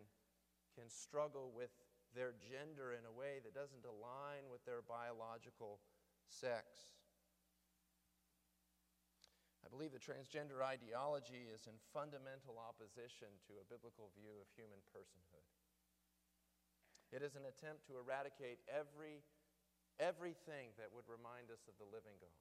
can 0.73 0.89
struggle 0.89 1.53
with 1.53 1.69
their 2.17 2.33
gender 2.41 2.97
in 2.97 3.05
a 3.05 3.13
way 3.13 3.37
that 3.45 3.53
doesn't 3.53 3.85
align 3.85 4.49
with 4.49 4.65
their 4.65 4.81
biological 4.81 5.77
sex. 6.25 6.89
I 9.61 9.69
believe 9.69 9.93
the 9.93 10.01
transgender 10.01 10.65
ideology 10.65 11.45
is 11.45 11.69
in 11.69 11.77
fundamental 11.93 12.57
opposition 12.57 13.29
to 13.45 13.61
a 13.61 13.69
biblical 13.69 14.09
view 14.17 14.33
of 14.41 14.49
human 14.57 14.81
personhood. 14.89 15.45
It 17.13 17.21
is 17.21 17.37
an 17.37 17.45
attempt 17.45 17.85
to 17.89 17.97
eradicate 17.97 18.61
every, 18.65 19.21
everything 19.99 20.73
that 20.79 20.91
would 20.95 21.05
remind 21.05 21.51
us 21.51 21.67
of 21.67 21.75
the 21.77 21.87
living 21.87 22.15
God. 22.23 22.39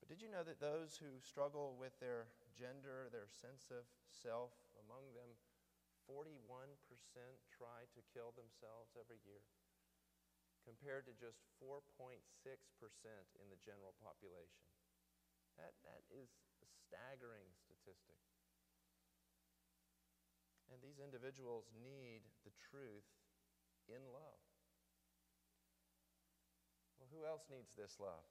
But 0.00 0.08
did 0.08 0.20
you 0.20 0.28
know 0.28 0.44
that 0.44 0.60
those 0.60 1.00
who 1.00 1.20
struggle 1.20 1.76
with 1.76 1.96
their 2.00 2.28
gender, 2.52 3.08
their 3.08 3.28
sense 3.28 3.72
of 3.72 3.88
self, 4.08 4.52
among 4.84 5.12
them, 5.16 5.32
41% 6.04 6.28
try 7.48 7.88
to 7.96 8.00
kill 8.12 8.36
themselves 8.36 8.92
every 9.00 9.20
year? 9.24 9.44
compared 10.64 11.04
to 11.04 11.12
just 11.12 11.44
4.6% 11.60 12.16
in 13.36 13.46
the 13.52 13.60
general 13.60 13.92
population. 14.00 14.64
That, 15.60 15.76
that 15.84 16.02
is 16.10 16.32
a 16.64 16.66
staggering 16.66 17.52
statistic. 17.60 18.18
And 20.72 20.80
these 20.80 20.98
individuals 20.98 21.68
need 21.76 22.24
the 22.42 22.56
truth 22.58 23.06
in 23.86 24.00
love. 24.10 24.40
Well, 27.04 27.20
who 27.20 27.28
else 27.28 27.44
needs 27.52 27.76
this 27.76 28.00
love? 28.00 28.24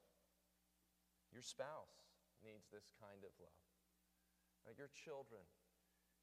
Your 1.30 1.46
spouse 1.46 2.10
needs 2.42 2.66
this 2.74 2.90
kind 2.98 3.22
of 3.22 3.30
love. 3.38 4.74
your 4.74 4.90
children 4.98 5.46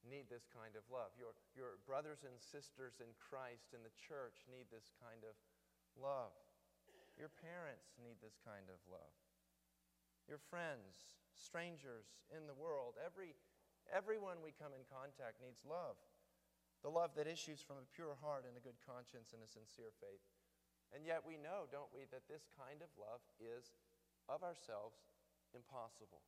need 0.02 0.26
this 0.26 0.50
kind 0.50 0.74
of 0.74 0.82
love. 0.90 1.14
Your, 1.14 1.30
your 1.54 1.78
brothers 1.86 2.26
and 2.26 2.34
sisters 2.42 2.98
in 2.98 3.14
Christ 3.22 3.70
in 3.70 3.86
the 3.86 3.94
church 3.94 4.42
need 4.50 4.66
this 4.66 4.90
kind 4.98 5.22
of 5.22 5.38
love. 5.94 6.34
Your 7.14 7.30
parents 7.30 7.94
need 8.02 8.18
this 8.18 8.34
kind 8.42 8.66
of 8.66 8.82
love. 8.90 9.14
Your 10.26 10.42
friends, 10.42 11.06
strangers 11.38 12.18
in 12.34 12.50
the 12.50 12.58
world, 12.58 12.98
every, 12.98 13.38
everyone 13.94 14.42
we 14.42 14.50
come 14.58 14.74
in 14.74 14.82
contact 14.90 15.38
needs 15.38 15.62
love. 15.62 16.02
The 16.82 16.90
love 16.90 17.14
that 17.14 17.30
issues 17.30 17.62
from 17.62 17.78
a 17.78 17.86
pure 17.94 18.18
heart 18.18 18.42
and 18.42 18.58
a 18.58 18.64
good 18.64 18.82
conscience 18.82 19.30
and 19.30 19.38
a 19.38 19.46
sincere 19.46 19.94
faith. 20.02 20.26
And 20.94 21.06
yet 21.06 21.22
we 21.22 21.38
know, 21.38 21.70
don't 21.70 21.90
we, 21.94 22.06
that 22.10 22.26
this 22.26 22.50
kind 22.58 22.82
of 22.82 22.90
love 22.98 23.22
is 23.38 23.70
of 24.26 24.42
ourselves 24.42 24.98
impossible. 25.54 26.22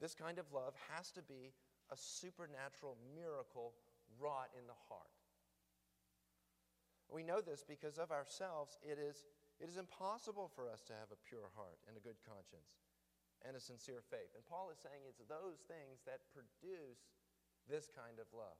This 0.00 0.14
kind 0.14 0.38
of 0.38 0.46
love 0.52 0.74
has 0.92 1.10
to 1.16 1.22
be 1.22 1.54
a 1.90 1.96
supernatural 1.96 2.98
miracle 3.14 3.74
wrought 4.20 4.50
in 4.54 4.66
the 4.66 4.78
heart. 4.86 5.16
We 7.06 7.22
know 7.22 7.40
this 7.40 7.62
because 7.62 7.98
of 7.98 8.10
ourselves, 8.10 8.78
it 8.82 8.98
is, 8.98 9.24
it 9.62 9.70
is 9.70 9.78
impossible 9.78 10.50
for 10.50 10.66
us 10.68 10.82
to 10.90 10.94
have 10.98 11.14
a 11.14 11.22
pure 11.22 11.48
heart 11.54 11.78
and 11.86 11.94
a 11.94 12.02
good 12.02 12.18
conscience 12.26 12.82
and 13.46 13.54
a 13.54 13.62
sincere 13.62 14.02
faith. 14.02 14.34
And 14.34 14.42
Paul 14.46 14.74
is 14.74 14.82
saying 14.82 15.06
it's 15.06 15.22
those 15.30 15.62
things 15.70 16.02
that 16.02 16.26
produce 16.34 17.06
this 17.70 17.86
kind 17.94 18.18
of 18.18 18.26
love. 18.34 18.58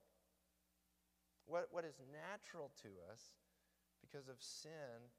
What, 1.47 1.71
what 1.71 1.87
is 1.87 1.99
natural 2.11 2.75
to 2.83 2.91
us 3.11 3.35
because 4.03 4.27
of 4.27 4.43
sin 4.43 5.11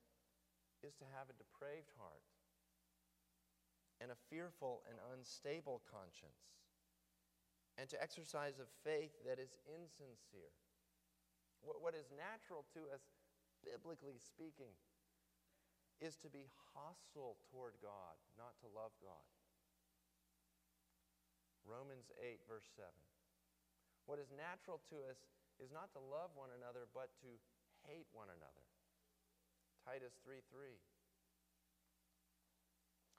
is 0.84 0.94
to 1.00 1.08
have 1.16 1.32
a 1.32 1.40
depraved 1.40 1.92
heart 1.98 2.28
and 3.98 4.14
a 4.14 4.24
fearful 4.30 4.86
and 4.86 5.02
unstable 5.16 5.82
conscience, 5.90 6.54
and 7.82 7.90
to 7.90 7.98
exercise 7.98 8.62
a 8.62 8.70
faith 8.86 9.10
that 9.26 9.42
is 9.42 9.58
insincere. 9.66 10.54
What, 11.66 11.82
what 11.82 11.98
is 11.98 12.14
natural 12.14 12.62
to 12.78 12.86
us 12.94 13.02
biblically 13.64 14.22
speaking, 14.22 14.74
is 15.98 16.16
to 16.22 16.30
be 16.30 16.46
hostile 16.74 17.42
toward 17.50 17.74
God, 17.82 18.16
not 18.38 18.54
to 18.62 18.70
love 18.70 18.94
God. 19.02 19.26
Romans 21.66 22.14
8, 22.22 22.40
verse 22.48 22.70
7. 22.78 22.88
What 24.06 24.22
is 24.22 24.32
natural 24.32 24.80
to 24.94 25.04
us 25.10 25.20
is 25.64 25.74
not 25.74 25.92
to 25.94 26.00
love 26.00 26.32
one 26.36 26.50
another, 26.54 26.86
but 26.94 27.10
to 27.26 27.32
hate 27.86 28.08
one 28.14 28.30
another. 28.30 28.66
Titus 29.86 30.14
3 30.24 30.44
3. 30.52 30.78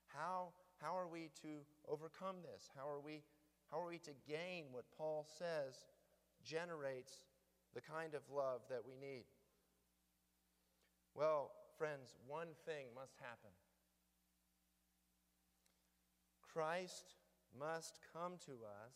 How, 0.08 0.48
how 0.80 0.96
are 0.96 1.08
we 1.08 1.30
to 1.42 1.64
overcome 1.88 2.36
this? 2.42 2.70
How 2.74 2.88
are, 2.88 3.00
we, 3.00 3.22
how 3.70 3.80
are 3.80 3.88
we 3.88 3.98
to 3.98 4.16
gain 4.26 4.72
what 4.72 4.84
Paul 4.96 5.26
says 5.38 5.86
generates 6.44 7.24
the 7.74 7.80
kind 7.80 8.14
of 8.14 8.22
love 8.34 8.62
that 8.70 8.82
we 8.86 8.96
need? 8.96 9.24
Well, 11.14 11.50
friends, 11.76 12.14
one 12.26 12.48
thing 12.64 12.86
must 12.94 13.16
happen. 13.20 13.50
Christ 16.40 17.14
must 17.58 17.98
come 18.12 18.34
to 18.46 18.52
us 18.64 18.94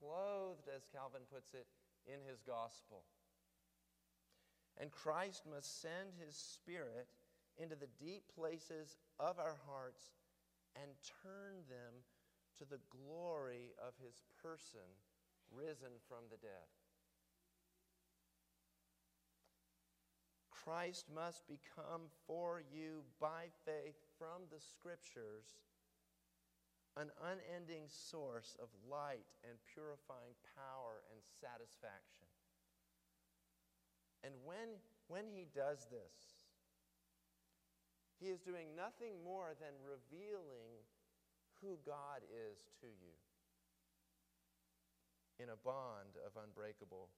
clothed, 0.00 0.68
as 0.74 0.84
Calvin 0.92 1.24
puts 1.32 1.54
it, 1.54 1.66
in 2.06 2.20
his 2.28 2.40
gospel. 2.40 3.02
And 4.78 4.90
Christ 4.90 5.42
must 5.50 5.80
send 5.80 6.12
his 6.18 6.36
Spirit 6.36 7.08
into 7.58 7.76
the 7.76 7.88
deep 7.98 8.24
places 8.34 8.96
of 9.18 9.38
our 9.38 9.56
hearts 9.66 10.12
and 10.76 10.90
turn 11.22 11.64
them 11.68 12.04
to 12.58 12.64
the 12.64 12.80
glory 12.90 13.72
of 13.80 13.94
his 14.02 14.22
person 14.42 14.84
risen 15.50 15.96
from 16.08 16.28
the 16.30 16.36
dead. 16.36 16.68
Christ 20.50 21.06
must 21.14 21.46
become 21.46 22.10
for 22.26 22.60
you 22.74 23.04
by 23.20 23.46
faith 23.64 24.02
from 24.18 24.50
the 24.50 24.60
Scriptures 24.60 25.54
an 26.96 27.12
unending 27.20 27.84
source 27.92 28.56
of 28.56 28.72
light 28.88 29.28
and 29.44 29.60
purifying 29.68 30.32
power 30.56 31.04
and 31.12 31.20
satisfaction. 31.20 32.24
And 34.24 34.32
when, 34.48 34.80
when 35.12 35.28
he 35.28 35.44
does 35.52 35.86
this, 35.92 36.40
he 38.16 38.32
is 38.32 38.40
doing 38.40 38.72
nothing 38.72 39.20
more 39.20 39.52
than 39.60 39.76
revealing 39.84 40.80
who 41.60 41.76
God 41.84 42.24
is 42.32 42.56
to 42.80 42.88
you 42.88 43.12
in 45.36 45.52
a 45.52 45.60
bond 45.60 46.16
of 46.24 46.32
unbreakable 46.40 47.12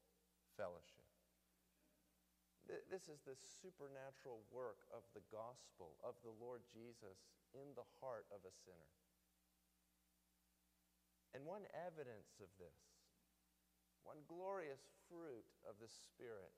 fellowship. 0.58 1.06
This 2.90 3.08
is 3.08 3.22
the 3.24 3.38
supernatural 3.62 4.44
work 4.52 4.84
of 4.92 5.06
the 5.14 5.24
gospel 5.32 5.96
of 6.04 6.18
the 6.20 6.34
Lord 6.36 6.60
Jesus 6.68 7.24
in 7.54 7.72
the 7.72 7.86
heart 8.02 8.28
of 8.28 8.44
a 8.44 8.52
sinner. 8.66 8.92
And 11.36 11.44
one 11.44 11.68
evidence 11.76 12.40
of 12.40 12.48
this, 12.56 12.76
one 14.02 14.24
glorious 14.24 14.88
fruit 15.06 15.44
of 15.68 15.76
the 15.76 15.90
Spirit 15.90 16.56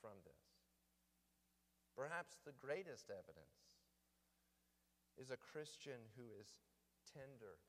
from 0.00 0.16
this, 0.24 0.40
perhaps 1.92 2.40
the 2.40 2.56
greatest 2.56 3.12
evidence, 3.12 3.76
is 5.16 5.32
a 5.32 5.40
Christian 5.40 6.12
who 6.16 6.28
is 6.36 6.60
tender 7.08 7.60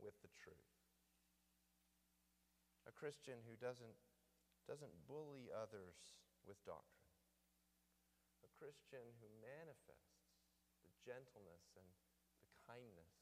with 0.00 0.16
the 0.24 0.32
truth. 0.40 0.72
A 2.88 2.92
Christian 2.92 3.44
who 3.44 3.56
doesn't, 3.60 3.96
doesn't 4.64 5.04
bully 5.04 5.52
others 5.52 6.16
with 6.48 6.56
doctrine. 6.64 7.12
A 8.40 8.50
Christian 8.56 9.04
who 9.20 9.28
manifests 9.44 10.32
the 10.80 10.92
gentleness 11.04 11.76
and 11.76 11.84
the 11.84 12.00
kindness 12.64 13.12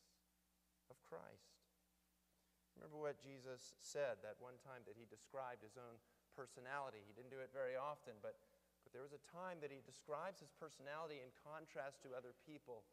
of 0.87 1.03
Christ. 1.03 1.56
Remember 2.77 3.01
what 3.01 3.17
Jesus 3.19 3.73
said 3.81 4.21
that 4.21 4.37
one 4.37 4.61
time 4.61 4.85
that 4.85 5.01
he 5.01 5.09
described 5.09 5.65
his 5.65 5.81
own 5.81 5.97
personality. 6.37 7.01
He 7.01 7.17
didn't 7.17 7.33
do 7.33 7.41
it 7.41 7.49
very 7.49 7.73
often, 7.73 8.21
but, 8.21 8.37
but 8.85 8.93
there 8.93 9.01
was 9.01 9.17
a 9.17 9.23
time 9.33 9.65
that 9.65 9.73
he 9.73 9.81
describes 9.81 10.45
his 10.45 10.53
personality 10.53 11.25
in 11.25 11.33
contrast 11.41 12.05
to 12.05 12.13
other 12.13 12.37
people. 12.45 12.85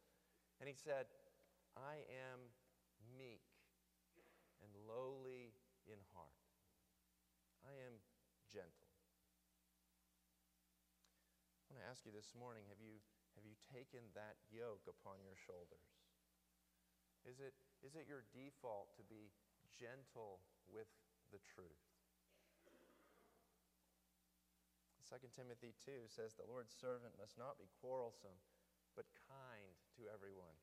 And 0.64 0.72
he 0.72 0.78
said, 0.80 1.12
I 1.76 2.08
am 2.08 2.40
meek 3.20 3.44
and 4.64 4.72
lowly 4.88 5.52
in 5.84 6.00
heart. 6.16 6.40
I 7.68 7.76
am 7.84 8.00
gentle. 8.48 8.88
I 11.68 11.76
want 11.76 11.84
to 11.84 11.90
ask 11.92 12.08
you 12.08 12.16
this 12.16 12.32
morning 12.32 12.64
have 12.72 12.80
you, 12.80 13.04
have 13.36 13.44
you 13.44 13.60
taken 13.68 14.08
that 14.16 14.40
yoke 14.48 14.88
upon 14.88 15.20
your 15.20 15.36
shoulders? 15.36 15.92
Is 17.28 17.44
it, 17.44 17.56
is 17.84 17.96
it 18.00 18.08
your 18.08 18.24
default 18.32 18.96
to 19.00 19.04
be 19.04 19.32
gentle 19.80 20.40
with 20.70 20.90
the 21.32 21.40
truth? 21.44 21.94
2 25.14 25.30
Timothy 25.30 25.78
2 25.78 26.10
says, 26.10 26.34
The 26.34 26.50
Lord's 26.50 26.74
servant 26.74 27.14
must 27.22 27.38
not 27.38 27.62
be 27.62 27.70
quarrelsome, 27.78 28.34
but 28.98 29.06
kind 29.30 29.78
to 29.94 30.10
everyone, 30.10 30.58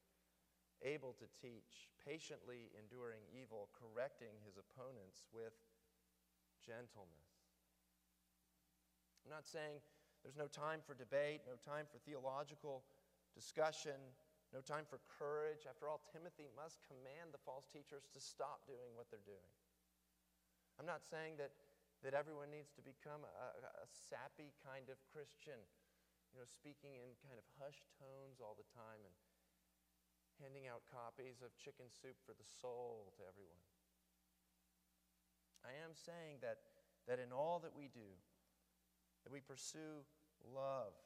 able 0.83 1.15
to 1.23 1.31
teach, 1.39 1.87
patiently 2.03 2.67
enduring 2.75 3.23
evil, 3.31 3.71
correcting 3.71 4.35
his 4.43 4.59
opponents 4.59 5.31
with 5.31 5.55
gentleness. 6.67 7.31
I'm 9.23 9.31
not 9.31 9.47
saying 9.47 9.79
there's 10.27 10.41
no 10.41 10.51
time 10.51 10.83
for 10.83 10.99
debate, 10.99 11.47
no 11.47 11.55
time 11.63 11.87
for 11.87 12.03
theological 12.03 12.83
discussion, 13.39 14.03
no 14.51 14.61
time 14.61 14.85
for 14.85 14.99
courage. 15.07 15.65
After 15.65 15.87
all, 15.87 16.03
Timothy 16.11 16.51
must 16.59 16.83
command 16.87 17.31
the 17.31 17.43
false 17.47 17.71
teachers 17.71 18.11
to 18.11 18.21
stop 18.21 18.67
doing 18.67 18.99
what 18.99 19.07
they're 19.09 19.23
doing. 19.23 19.51
I'm 20.79 20.89
not 20.89 21.07
saying 21.07 21.39
that 21.39 21.55
that 22.01 22.17
everyone 22.17 22.49
needs 22.49 22.73
to 22.73 22.81
become 22.81 23.29
a, 23.29 23.49
a, 23.61 23.87
sappy 23.93 24.57
kind 24.65 24.89
of 24.89 24.97
Christian, 25.13 25.61
you 26.33 26.41
know, 26.41 26.49
speaking 26.49 26.97
in 26.97 27.13
kind 27.21 27.37
of 27.37 27.45
hushed 27.61 27.93
tones 28.01 28.41
all 28.41 28.57
the 28.57 28.65
time 28.73 29.05
and 29.05 29.13
handing 30.41 30.65
out 30.65 30.81
copies 30.89 31.45
of 31.45 31.53
chicken 31.61 31.93
soup 31.93 32.17
for 32.25 32.33
the 32.33 32.49
soul 32.49 33.13
to 33.21 33.29
everyone. 33.29 33.61
I 35.61 35.77
am 35.77 35.93
saying 35.93 36.41
that, 36.41 36.65
that 37.05 37.21
in 37.21 37.37
all 37.37 37.61
that 37.61 37.77
we 37.77 37.93
do, 37.93 38.17
that 39.29 39.33
we 39.33 39.45
pursue 39.45 40.01
love 40.41 40.97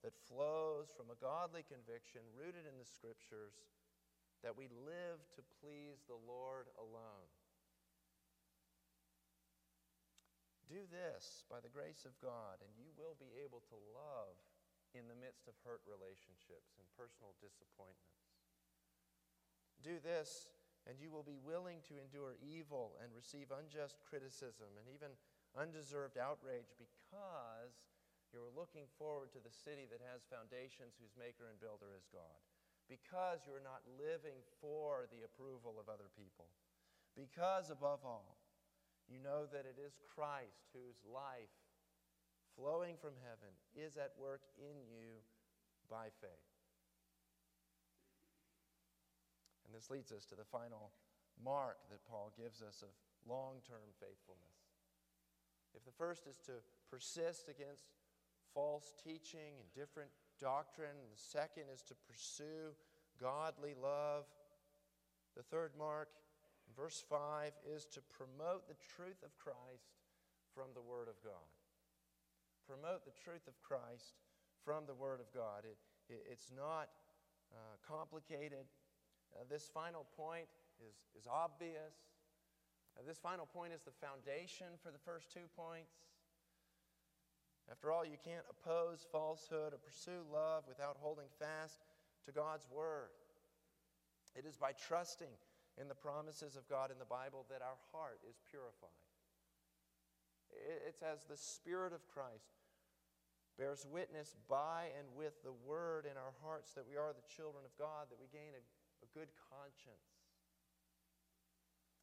that 0.00 0.16
flows 0.28 0.88
from 0.96 1.12
a 1.12 1.20
godly 1.20 1.64
conviction 1.66 2.24
rooted 2.32 2.64
in 2.64 2.80
the 2.80 2.88
scriptures, 2.88 3.52
that 4.40 4.56
we 4.56 4.72
live 4.72 5.20
to 5.36 5.44
please 5.60 6.00
the 6.08 6.16
Lord 6.16 6.72
alone. 6.80 7.28
Do 10.64 10.86
this 10.88 11.44
by 11.50 11.58
the 11.58 11.72
grace 11.72 12.06
of 12.06 12.16
God, 12.22 12.62
and 12.62 12.72
you 12.78 12.94
will 12.94 13.18
be 13.18 13.34
able 13.42 13.60
to 13.68 13.76
love 13.92 14.38
in 14.94 15.10
the 15.10 15.18
midst 15.18 15.50
of 15.50 15.58
hurt 15.66 15.82
relationships 15.82 16.78
and 16.78 16.86
personal 16.94 17.34
disappointments. 17.42 18.30
Do 19.82 19.98
this, 19.98 20.54
and 20.86 20.96
you 20.96 21.10
will 21.10 21.26
be 21.26 21.42
willing 21.42 21.84
to 21.90 22.00
endure 22.00 22.38
evil 22.38 22.96
and 23.02 23.12
receive 23.12 23.52
unjust 23.52 23.98
criticism 24.06 24.70
and 24.78 24.86
even 24.88 25.12
undeserved 25.58 26.16
outrage 26.16 26.70
because 26.78 27.82
you're 28.30 28.50
looking 28.54 28.86
forward 28.94 29.34
to 29.34 29.42
the 29.42 29.50
city 29.50 29.90
that 29.90 30.02
has 30.06 30.26
foundations 30.30 30.94
whose 30.98 31.18
maker 31.18 31.50
and 31.50 31.58
builder 31.58 31.94
is 31.98 32.06
God. 32.10 32.38
Because 32.86 33.46
you're 33.46 33.62
not 33.62 33.86
living 33.98 34.42
for 34.58 35.06
the 35.10 35.22
approval 35.22 35.78
of 35.78 35.86
other 35.86 36.10
people. 36.14 36.50
Because, 37.14 37.70
above 37.70 38.02
all, 38.02 38.38
you 39.10 39.18
know 39.18 39.46
that 39.50 39.66
it 39.66 39.78
is 39.78 39.98
Christ 40.14 40.70
whose 40.70 41.02
life, 41.02 41.54
flowing 42.54 42.94
from 42.98 43.18
heaven, 43.22 43.54
is 43.74 43.98
at 43.98 44.14
work 44.18 44.46
in 44.58 44.82
you 44.86 45.22
by 45.90 46.10
faith. 46.22 46.50
And 49.66 49.74
this 49.74 49.90
leads 49.90 50.10
us 50.10 50.26
to 50.30 50.38
the 50.38 50.46
final 50.46 50.90
mark 51.38 51.78
that 51.90 52.06
Paul 52.06 52.30
gives 52.34 52.62
us 52.62 52.82
of 52.82 52.90
long 53.26 53.62
term 53.66 53.90
faithfulness. 53.98 54.70
If 55.74 55.84
the 55.84 55.94
first 55.94 56.26
is 56.26 56.38
to 56.46 56.62
persist 56.90 57.46
against 57.46 57.86
false 58.54 58.92
teaching 59.02 59.58
and 59.58 59.66
different 59.74 60.10
doctrine, 60.40 60.96
the 61.10 61.20
second 61.20 61.64
is 61.72 61.82
to 61.82 61.94
pursue 62.08 62.74
godly 63.20 63.74
love, 63.80 64.24
the 65.36 65.42
third 65.42 65.72
mark 65.78 66.08
verse 66.76 67.02
5 67.08 67.52
is 67.66 67.86
to 67.86 68.00
promote 68.08 68.68
the 68.68 68.78
truth 68.96 69.22
of 69.24 69.36
Christ 69.38 69.98
from 70.54 70.70
the 70.74 70.82
Word 70.82 71.08
of 71.08 71.18
God. 71.22 71.50
Promote 72.66 73.04
the 73.04 73.14
truth 73.14 73.46
of 73.48 73.58
Christ 73.62 74.18
from 74.64 74.86
the 74.86 74.94
Word 74.94 75.20
of 75.20 75.30
God. 75.34 75.66
It, 75.66 75.78
it 76.08 76.22
it's 76.30 76.50
not 76.54 76.90
uh, 77.50 77.76
complicated. 77.82 78.66
Uh, 79.34 79.44
this 79.50 79.70
final 79.72 80.06
point 80.16 80.46
is, 80.78 80.94
is 81.18 81.26
obvious. 81.26 82.06
Uh, 82.94 83.02
this 83.06 83.18
final 83.18 83.46
point 83.46 83.72
is 83.74 83.82
the 83.82 83.94
foundation 83.98 84.78
for 84.82 84.90
the 84.90 85.02
first 85.02 85.30
two 85.32 85.46
points. 85.56 85.98
After 87.70 87.92
all, 87.92 88.04
you 88.04 88.18
can't 88.18 88.44
oppose 88.50 89.06
falsehood 89.12 89.72
or 89.72 89.78
pursue 89.78 90.26
love 90.32 90.64
without 90.66 90.96
holding 90.98 91.30
fast 91.38 91.86
to 92.26 92.32
God's 92.32 92.66
Word. 92.66 93.14
It 94.34 94.44
is 94.44 94.56
by 94.56 94.72
trusting 94.72 95.30
in 95.78 95.86
the 95.86 95.94
promises 95.94 96.56
of 96.56 96.68
God 96.68 96.90
in 96.90 96.98
the 96.98 97.06
Bible 97.06 97.46
that 97.48 97.62
our 97.62 97.78
heart 97.92 98.18
is 98.28 98.42
purified. 98.50 98.90
It's 100.86 101.02
as 101.02 101.22
the 101.24 101.38
Spirit 101.38 101.92
of 101.92 102.06
Christ 102.10 102.58
bears 103.56 103.86
witness 103.86 104.34
by 104.48 104.90
and 104.98 105.06
with 105.14 105.38
the 105.46 105.54
Word 105.64 106.06
in 106.10 106.18
our 106.18 106.34
hearts 106.42 106.74
that 106.74 106.88
we 106.88 106.96
are 106.96 107.14
the 107.14 107.30
children 107.30 107.62
of 107.62 107.70
God, 107.78 108.10
that 108.10 108.18
we 108.18 108.26
gain 108.34 108.50
a, 108.58 108.62
a 109.06 109.08
good 109.14 109.30
conscience. 109.52 110.10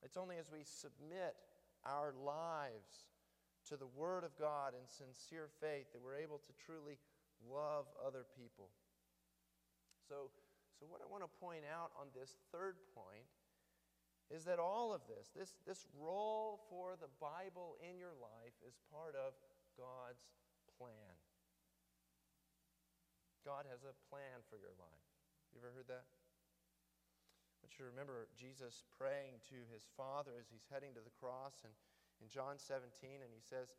It's 0.01 0.15
only 0.15 0.37
as 0.37 0.47
we 0.47 0.63
submit 0.63 1.35
our 1.83 2.13
lives 2.23 3.11
to 3.69 3.77
the 3.77 3.87
Word 3.87 4.23
of 4.23 4.35
God 4.39 4.73
in 4.73 4.87
sincere 4.87 5.51
faith 5.59 5.91
that 5.91 6.01
we're 6.01 6.19
able 6.19 6.39
to 6.39 6.51
truly 6.55 6.97
love 7.43 7.85
other 7.99 8.23
people. 8.35 8.71
So, 10.07 10.31
so 10.79 10.87
what 10.87 11.03
I 11.03 11.07
want 11.07 11.23
to 11.23 11.31
point 11.41 11.67
out 11.67 11.91
on 11.99 12.07
this 12.15 12.39
third 12.51 12.79
point 12.95 13.27
is 14.31 14.43
that 14.43 14.59
all 14.59 14.91
of 14.91 15.03
this, 15.07 15.31
this, 15.31 15.55
this 15.63 15.87
role 15.95 16.59
for 16.67 16.99
the 16.99 17.11
Bible 17.19 17.79
in 17.79 17.95
your 17.95 18.15
life, 18.19 18.55
is 18.67 18.75
part 18.91 19.15
of 19.15 19.31
God's 19.79 20.27
plan. 20.75 21.15
God 23.47 23.63
has 23.71 23.87
a 23.87 23.95
plan 24.11 24.43
for 24.51 24.59
your 24.59 24.75
life. 24.75 25.07
You 25.55 25.63
ever 25.63 25.71
heard 25.71 25.87
that? 25.87 26.03
I 26.03 27.55
want 27.63 27.71
you 27.79 27.87
to 27.87 27.91
remember 27.95 28.27
Jesus 28.35 28.83
praying 28.99 29.39
to 29.47 29.63
his 29.71 29.87
Father 29.95 30.35
as 30.35 30.51
he's 30.51 30.67
heading 30.67 30.91
to 30.99 31.03
the 31.03 31.15
cross 31.15 31.63
and 31.63 31.71
in 32.21 32.29
John 32.29 32.57
17, 32.57 33.21
and 33.21 33.31
he 33.33 33.41
says, 33.41 33.73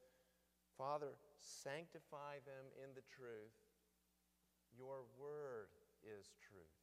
Father, 0.76 1.18
sanctify 1.38 2.38
them 2.46 2.70
in 2.78 2.94
the 2.94 3.06
truth. 3.10 3.56
Your 4.70 5.06
word 5.18 5.74
is 6.04 6.30
truth. 6.38 6.78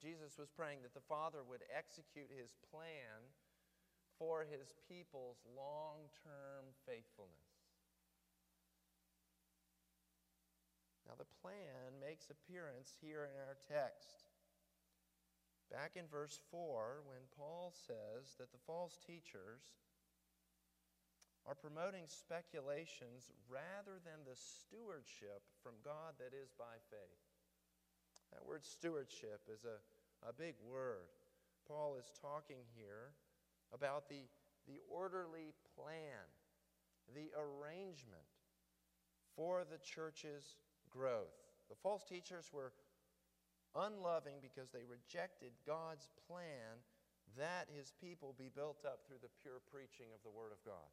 Jesus 0.00 0.40
was 0.40 0.48
praying 0.48 0.80
that 0.82 0.96
the 0.96 1.04
Father 1.04 1.44
would 1.44 1.62
execute 1.68 2.32
his 2.32 2.56
plan 2.72 3.20
for 4.16 4.48
his 4.48 4.72
people's 4.88 5.44
long 5.52 6.08
term 6.24 6.72
faithfulness. 6.88 7.60
Now, 11.06 11.14
the 11.18 11.28
plan 11.42 11.98
makes 12.00 12.30
appearance 12.30 12.94
here 13.02 13.28
in 13.28 13.36
our 13.44 13.58
text. 13.68 14.29
Back 15.70 15.94
in 15.94 16.10
verse 16.10 16.40
4, 16.50 17.06
when 17.06 17.22
Paul 17.38 17.72
says 17.72 18.34
that 18.38 18.50
the 18.50 18.58
false 18.66 18.98
teachers 19.06 19.62
are 21.46 21.54
promoting 21.54 22.04
speculations 22.06 23.30
rather 23.48 24.02
than 24.02 24.26
the 24.26 24.36
stewardship 24.36 25.46
from 25.62 25.78
God 25.84 26.18
that 26.18 26.34
is 26.34 26.50
by 26.58 26.82
faith. 26.90 27.22
That 28.32 28.46
word 28.46 28.66
stewardship 28.66 29.46
is 29.46 29.64
a, 29.64 29.78
a 30.26 30.32
big 30.32 30.54
word. 30.62 31.10
Paul 31.66 31.96
is 31.98 32.10
talking 32.20 32.66
here 32.74 33.14
about 33.72 34.08
the, 34.08 34.26
the 34.66 34.82
orderly 34.90 35.54
plan, 35.78 36.26
the 37.14 37.30
arrangement 37.38 38.26
for 39.36 39.62
the 39.64 39.78
church's 39.78 40.58
growth. 40.90 41.34
The 41.68 41.76
false 41.82 42.04
teachers 42.04 42.50
were 42.52 42.72
unloving 43.74 44.42
because 44.42 44.70
they 44.70 44.86
rejected 44.86 45.54
God's 45.66 46.08
plan 46.26 46.82
that 47.38 47.70
his 47.70 47.94
people 48.02 48.34
be 48.34 48.50
built 48.50 48.82
up 48.82 49.06
through 49.06 49.22
the 49.22 49.32
pure 49.42 49.62
preaching 49.70 50.10
of 50.10 50.22
the 50.26 50.34
Word 50.34 50.50
of 50.50 50.60
God. 50.66 50.90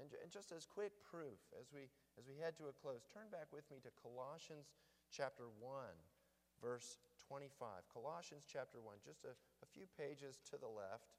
And, 0.00 0.08
and 0.22 0.30
just 0.30 0.54
as 0.54 0.64
quick 0.64 0.94
proof, 1.04 1.42
as 1.58 1.68
we, 1.74 1.90
as 2.16 2.24
we 2.24 2.38
head 2.38 2.56
to 2.62 2.70
a 2.70 2.74
close, 2.74 3.04
turn 3.10 3.28
back 3.34 3.50
with 3.52 3.66
me 3.68 3.82
to 3.82 3.90
Colossians 3.98 4.70
chapter 5.10 5.50
1, 5.58 5.90
verse 6.62 7.02
25. 7.26 7.50
Colossians 7.92 8.46
chapter 8.46 8.78
1, 8.80 8.94
just 9.04 9.26
a, 9.26 9.34
a 9.34 9.68
few 9.74 9.84
pages 9.98 10.38
to 10.48 10.56
the 10.56 10.70
left. 10.70 11.18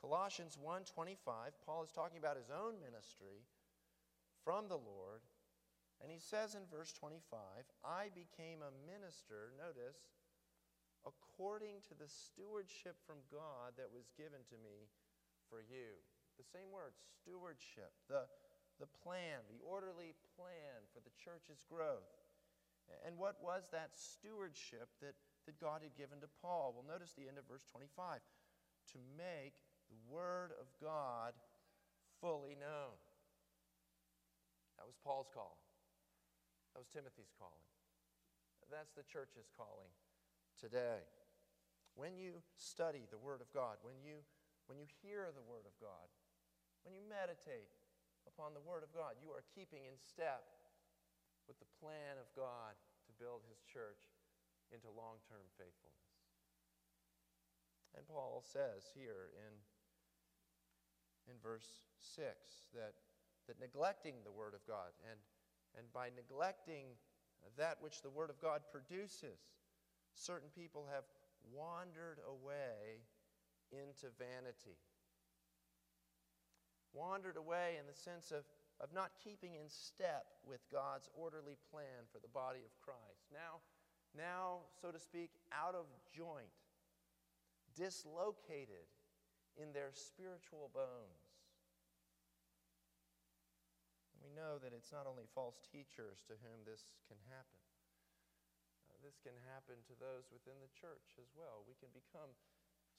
Colossians 0.00 0.56
1:25, 0.56 1.18
Paul 1.66 1.82
is 1.82 1.90
talking 1.90 2.18
about 2.18 2.36
his 2.36 2.50
own 2.54 2.78
ministry 2.78 3.42
from 4.44 4.68
the 4.68 4.78
Lord, 4.78 5.26
and 5.98 6.10
he 6.10 6.22
says 6.22 6.54
in 6.54 6.62
verse 6.70 6.94
25, 6.94 7.38
I 7.82 8.14
became 8.14 8.62
a 8.62 8.76
minister, 8.86 9.50
notice, 9.58 9.98
according 11.02 11.82
to 11.90 11.94
the 11.98 12.06
stewardship 12.06 12.94
from 13.02 13.22
God 13.30 13.74
that 13.74 13.90
was 13.90 14.14
given 14.14 14.46
to 14.50 14.58
me 14.62 14.86
for 15.50 15.58
you. 15.58 15.98
The 16.38 16.46
same 16.46 16.70
word, 16.70 16.94
stewardship, 17.18 17.90
the, 18.06 18.30
the 18.78 18.90
plan, 19.02 19.42
the 19.50 19.58
orderly 19.66 20.14
plan 20.38 20.86
for 20.94 21.02
the 21.02 21.14
church's 21.18 21.66
growth. 21.66 22.14
And 23.04 23.18
what 23.18 23.36
was 23.42 23.68
that 23.74 23.92
stewardship 23.92 24.88
that, 25.02 25.18
that 25.46 25.60
God 25.60 25.82
had 25.82 25.98
given 25.98 26.22
to 26.22 26.30
Paul? 26.40 26.72
Well, 26.72 26.86
notice 26.86 27.12
the 27.12 27.28
end 27.28 27.36
of 27.36 27.44
verse 27.50 27.66
25 27.68 28.22
to 28.94 28.98
make 29.18 29.58
the 29.90 29.98
Word 30.08 30.54
of 30.56 30.70
God 30.80 31.34
fully 32.20 32.56
known. 32.56 32.96
That 34.78 34.86
was 34.86 34.96
Paul's 35.04 35.28
calling. 35.34 35.67
That 36.78 36.86
was 36.86 36.94
Timothy's 36.94 37.34
calling. 37.34 37.66
That's 38.70 38.94
the 38.94 39.02
church's 39.02 39.50
calling 39.50 39.90
today. 40.54 41.02
When 41.98 42.14
you 42.14 42.38
study 42.54 43.02
the 43.10 43.18
Word 43.18 43.42
of 43.42 43.50
God, 43.50 43.82
when 43.82 43.98
you, 43.98 44.22
when 44.70 44.78
you 44.78 44.86
hear 45.02 45.34
the 45.34 45.42
Word 45.42 45.66
of 45.66 45.74
God, 45.82 46.06
when 46.86 46.94
you 46.94 47.02
meditate 47.02 47.74
upon 48.30 48.54
the 48.54 48.62
Word 48.62 48.86
of 48.86 48.94
God, 48.94 49.18
you 49.18 49.34
are 49.34 49.42
keeping 49.58 49.90
in 49.90 49.98
step 49.98 50.46
with 51.50 51.58
the 51.58 51.66
plan 51.82 52.14
of 52.14 52.30
God 52.38 52.78
to 52.78 53.18
build 53.18 53.42
His 53.50 53.58
church 53.66 53.98
into 54.70 54.86
long 54.94 55.18
term 55.26 55.50
faithfulness. 55.58 56.14
And 57.98 58.06
Paul 58.06 58.38
says 58.46 58.86
here 58.94 59.34
in 59.34 59.50
in 61.26 61.42
verse 61.42 61.90
6 62.14 62.30
that, 62.78 62.94
that 63.50 63.58
neglecting 63.58 64.22
the 64.22 64.30
Word 64.30 64.54
of 64.54 64.62
God 64.62 64.94
and, 65.02 65.18
and 65.78 65.86
by 65.92 66.10
neglecting 66.14 66.98
that 67.56 67.78
which 67.80 68.02
the 68.02 68.10
Word 68.10 68.30
of 68.30 68.40
God 68.40 68.62
produces, 68.70 69.38
certain 70.14 70.48
people 70.50 70.86
have 70.92 71.04
wandered 71.54 72.18
away 72.26 73.06
into 73.70 74.10
vanity. 74.18 74.76
Wandered 76.92 77.36
away 77.36 77.76
in 77.78 77.86
the 77.86 77.94
sense 77.94 78.32
of, 78.32 78.42
of 78.80 78.92
not 78.92 79.12
keeping 79.22 79.54
in 79.54 79.68
step 79.68 80.26
with 80.44 80.60
God's 80.72 81.08
orderly 81.14 81.56
plan 81.70 82.10
for 82.10 82.18
the 82.18 82.32
body 82.32 82.60
of 82.66 82.74
Christ. 82.82 83.30
Now, 83.32 83.62
now, 84.16 84.66
so 84.80 84.90
to 84.90 84.98
speak, 84.98 85.30
out 85.52 85.74
of 85.74 85.86
joint, 86.10 86.50
dislocated 87.76 88.88
in 89.60 89.72
their 89.72 89.90
spiritual 89.92 90.70
bones. 90.74 91.28
And 94.18 94.27
we 94.27 94.27
know 94.38 94.62
that 94.62 94.70
it's 94.70 94.94
not 94.94 95.10
only 95.10 95.26
false 95.34 95.58
teachers 95.66 96.22
to 96.30 96.38
whom 96.38 96.62
this 96.62 96.94
can 97.10 97.18
happen. 97.26 97.58
Uh, 98.86 98.94
this 99.02 99.18
can 99.18 99.34
happen 99.50 99.82
to 99.90 99.98
those 99.98 100.30
within 100.30 100.62
the 100.62 100.70
church 100.70 101.18
as 101.18 101.34
well. 101.34 101.66
We 101.66 101.74
can 101.82 101.90
become 101.90 102.38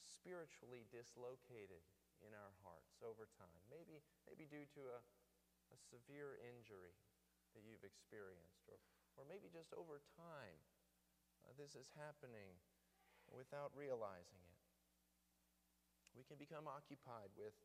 spiritually 0.04 0.84
dislocated 0.92 1.80
in 2.20 2.36
our 2.36 2.52
hearts 2.68 3.00
over 3.00 3.32
time. 3.40 3.64
Maybe, 3.72 4.04
maybe 4.28 4.52
due 4.52 4.68
to 4.76 4.82
a, 4.92 5.00
a 5.72 5.78
severe 5.80 6.36
injury 6.44 7.00
that 7.56 7.64
you've 7.64 7.88
experienced, 7.88 8.68
or, 8.68 8.78
or 9.16 9.24
maybe 9.24 9.48
just 9.48 9.72
over 9.72 10.04
time. 10.20 10.60
Uh, 11.48 11.56
this 11.56 11.74
is 11.74 11.88
happening 11.96 12.60
without 13.32 13.72
realizing 13.72 14.44
it. 14.44 14.60
We 16.12 16.28
can 16.28 16.36
become 16.36 16.68
occupied 16.68 17.32
with, 17.40 17.56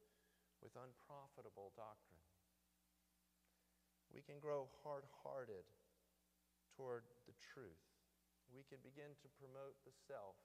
with 0.63 0.79
unprofitable 0.79 1.75
doctrine. 1.75 2.24
We 4.15 4.23
can 4.23 4.39
grow 4.39 4.71
hard 4.87 5.03
hearted 5.27 5.67
toward 6.79 7.03
the 7.27 7.35
truth. 7.35 7.83
We 8.47 8.63
can 8.71 8.79
begin 8.87 9.19
to 9.19 9.29
promote 9.43 9.75
the 9.83 9.91
self 10.07 10.39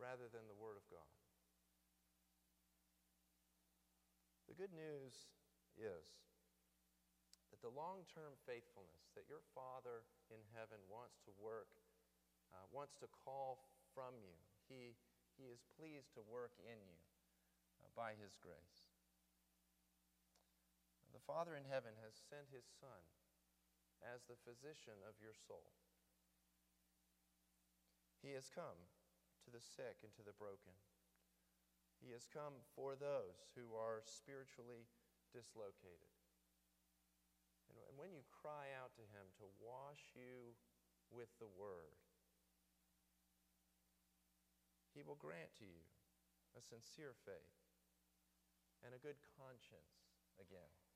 rather 0.00 0.32
than 0.32 0.48
the 0.48 0.56
Word 0.56 0.80
of 0.80 0.88
God. 0.88 1.12
The 4.48 4.56
good 4.56 4.72
news 4.72 5.28
is 5.76 6.08
that 7.52 7.60
the 7.60 7.68
long 7.68 8.08
term 8.08 8.32
faithfulness 8.48 9.12
that 9.12 9.28
your 9.28 9.44
Father 9.52 10.08
in 10.32 10.40
heaven 10.56 10.80
wants 10.88 11.20
to 11.28 11.32
work, 11.36 11.68
uh, 12.56 12.64
wants 12.72 12.96
to 13.04 13.12
call 13.12 13.60
from 13.92 14.16
you, 14.16 14.32
He 14.72 14.96
he 15.36 15.52
is 15.52 15.60
pleased 15.76 16.16
to 16.16 16.24
work 16.24 16.56
in 16.64 16.80
you 16.80 16.98
uh, 17.84 17.92
by 17.92 18.16
His 18.16 18.40
grace. 18.40 18.87
The 21.12 21.24
Father 21.24 21.56
in 21.56 21.64
heaven 21.68 21.96
has 22.04 22.16
sent 22.16 22.52
His 22.52 22.68
Son 22.78 23.02
as 24.00 24.24
the 24.24 24.38
physician 24.44 25.00
of 25.04 25.18
your 25.18 25.34
soul. 25.34 25.74
He 28.22 28.34
has 28.34 28.50
come 28.50 28.78
to 29.44 29.50
the 29.50 29.62
sick 29.62 30.02
and 30.02 30.12
to 30.18 30.24
the 30.26 30.36
broken. 30.36 30.74
He 31.98 32.14
has 32.14 32.30
come 32.30 32.62
for 32.74 32.94
those 32.94 33.50
who 33.58 33.74
are 33.74 34.06
spiritually 34.06 34.86
dislocated. 35.34 36.12
And, 37.68 37.98
when 37.98 38.14
you 38.14 38.22
cry 38.30 38.70
out 38.78 38.94
to 38.94 39.04
Him 39.10 39.26
to 39.42 39.58
wash 39.58 40.14
you 40.14 40.54
with 41.10 41.28
the 41.42 41.50
Word, 41.50 41.98
he 44.98 45.06
will 45.06 45.18
grant 45.18 45.54
to 45.58 45.66
you 45.66 45.82
a 46.58 46.62
sincere 46.62 47.14
faith 47.22 47.58
and 48.82 48.90
a 48.94 49.02
good 49.02 49.18
conscience 49.38 50.10
again. 50.42 50.87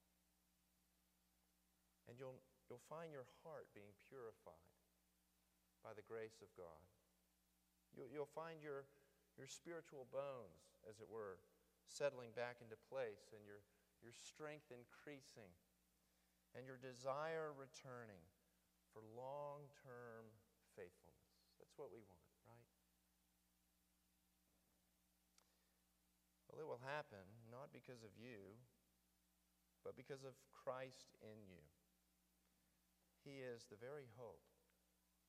And 2.11 2.19
you'll, 2.19 2.43
you'll 2.67 2.83
find 2.91 3.11
your 3.15 3.27
heart 3.43 3.71
being 3.73 3.95
purified 4.11 4.71
by 5.83 5.95
the 5.95 6.07
grace 6.07 6.43
of 6.43 6.51
God. 6.55 6.83
You'll, 7.95 8.11
you'll 8.11 8.35
find 8.35 8.63
your, 8.63 8.87
your 9.37 9.51
spiritual 9.51 10.09
bones, 10.09 10.79
as 10.89 11.03
it 11.03 11.11
were, 11.11 11.43
settling 11.87 12.33
back 12.33 12.63
into 12.63 12.79
place 12.89 13.35
and 13.35 13.43
your, 13.45 13.61
your 14.01 14.15
strength 14.15 14.71
increasing 14.73 15.53
and 16.57 16.65
your 16.65 16.81
desire 16.81 17.53
returning 17.53 18.23
for 18.93 19.01
long 19.17 19.69
term 19.83 20.29
faithfulness. 20.77 21.33
That's 21.61 21.77
what 21.77 21.93
we 21.93 22.05
want. 22.05 22.29
Right? 22.45 22.69
Well, 26.49 26.61
it 26.61 26.69
will 26.69 26.85
happen 26.85 27.25
not 27.49 27.73
because 27.73 28.05
of 28.05 28.13
you, 28.17 28.57
but 29.81 29.97
because 29.97 30.25
of 30.25 30.37
Christ 30.53 31.17
in 31.25 31.41
you. 31.49 31.65
He 33.23 33.41
is 33.43 33.65
the 33.71 33.79
very 33.79 34.11
hope 34.19 34.43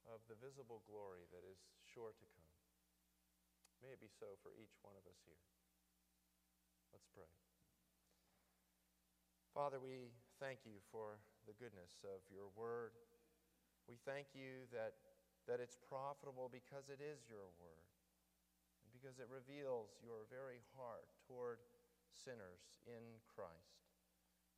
of 0.10 0.20
the 0.26 0.38
visible 0.38 0.82
glory 0.90 1.30
that 1.30 1.46
is 1.46 1.62
sure 1.86 2.12
to 2.12 2.26
come. 2.34 2.54
May 3.80 3.94
it 3.94 4.02
be 4.02 4.12
so 4.12 4.36
for 4.42 4.52
each 4.58 4.74
one 4.82 4.98
of 4.98 5.06
us 5.06 5.20
here. 5.24 5.44
Let's 6.92 7.08
pray. 7.14 7.30
Father, 9.54 9.78
we 9.78 10.10
thank 10.42 10.66
you 10.66 10.82
for 10.90 11.22
the 11.46 11.54
goodness 11.56 12.02
of 12.02 12.26
your 12.34 12.50
word. 12.58 12.98
We 13.86 14.02
thank 14.08 14.34
you 14.34 14.66
that, 14.74 14.98
that 15.46 15.62
it's 15.62 15.78
profitable 15.78 16.50
because 16.50 16.90
it 16.90 17.04
is 17.04 17.22
your 17.30 17.54
word 17.62 17.94
because 18.94 19.18
it 19.18 19.28
reveals 19.28 19.98
your 20.00 20.30
very 20.30 20.62
heart 20.78 21.10
toward 21.26 21.60
sinners 22.14 22.62
in 22.86 23.20
Christ. 23.26 23.84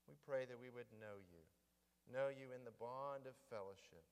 We 0.05 0.19
pray 0.21 0.45
that 0.45 0.59
we 0.59 0.69
would 0.69 0.91
know 1.01 1.17
you, 1.17 1.41
know 2.09 2.29
you 2.29 2.53
in 2.53 2.63
the 2.63 2.79
bond 2.79 3.25
of 3.25 3.35
fellowship, 3.49 4.05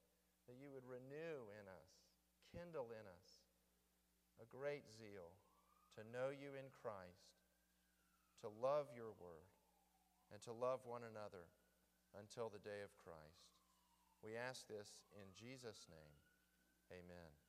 that 0.48 0.60
you 0.60 0.74
would 0.74 0.86
renew 0.86 1.50
in 1.54 1.66
us, 1.70 1.92
kindle 2.52 2.92
in 2.94 3.06
us 3.06 3.44
a 4.42 4.50
great 4.50 4.90
zeal 4.90 5.34
to 5.96 6.02
know 6.10 6.34
you 6.34 6.58
in 6.58 6.74
Christ, 6.74 7.38
to 8.42 8.50
love 8.50 8.90
your 8.98 9.14
word, 9.22 9.50
and 10.34 10.42
to 10.44 10.52
love 10.52 10.82
one 10.90 11.06
another 11.06 11.46
until 12.18 12.50
the 12.50 12.62
day 12.62 12.82
of 12.82 12.98
Christ. 12.98 13.54
We 14.26 14.34
ask 14.34 14.66
this 14.68 15.06
in 15.14 15.30
Jesus' 15.38 15.86
name. 15.90 16.18
Amen. 16.90 17.43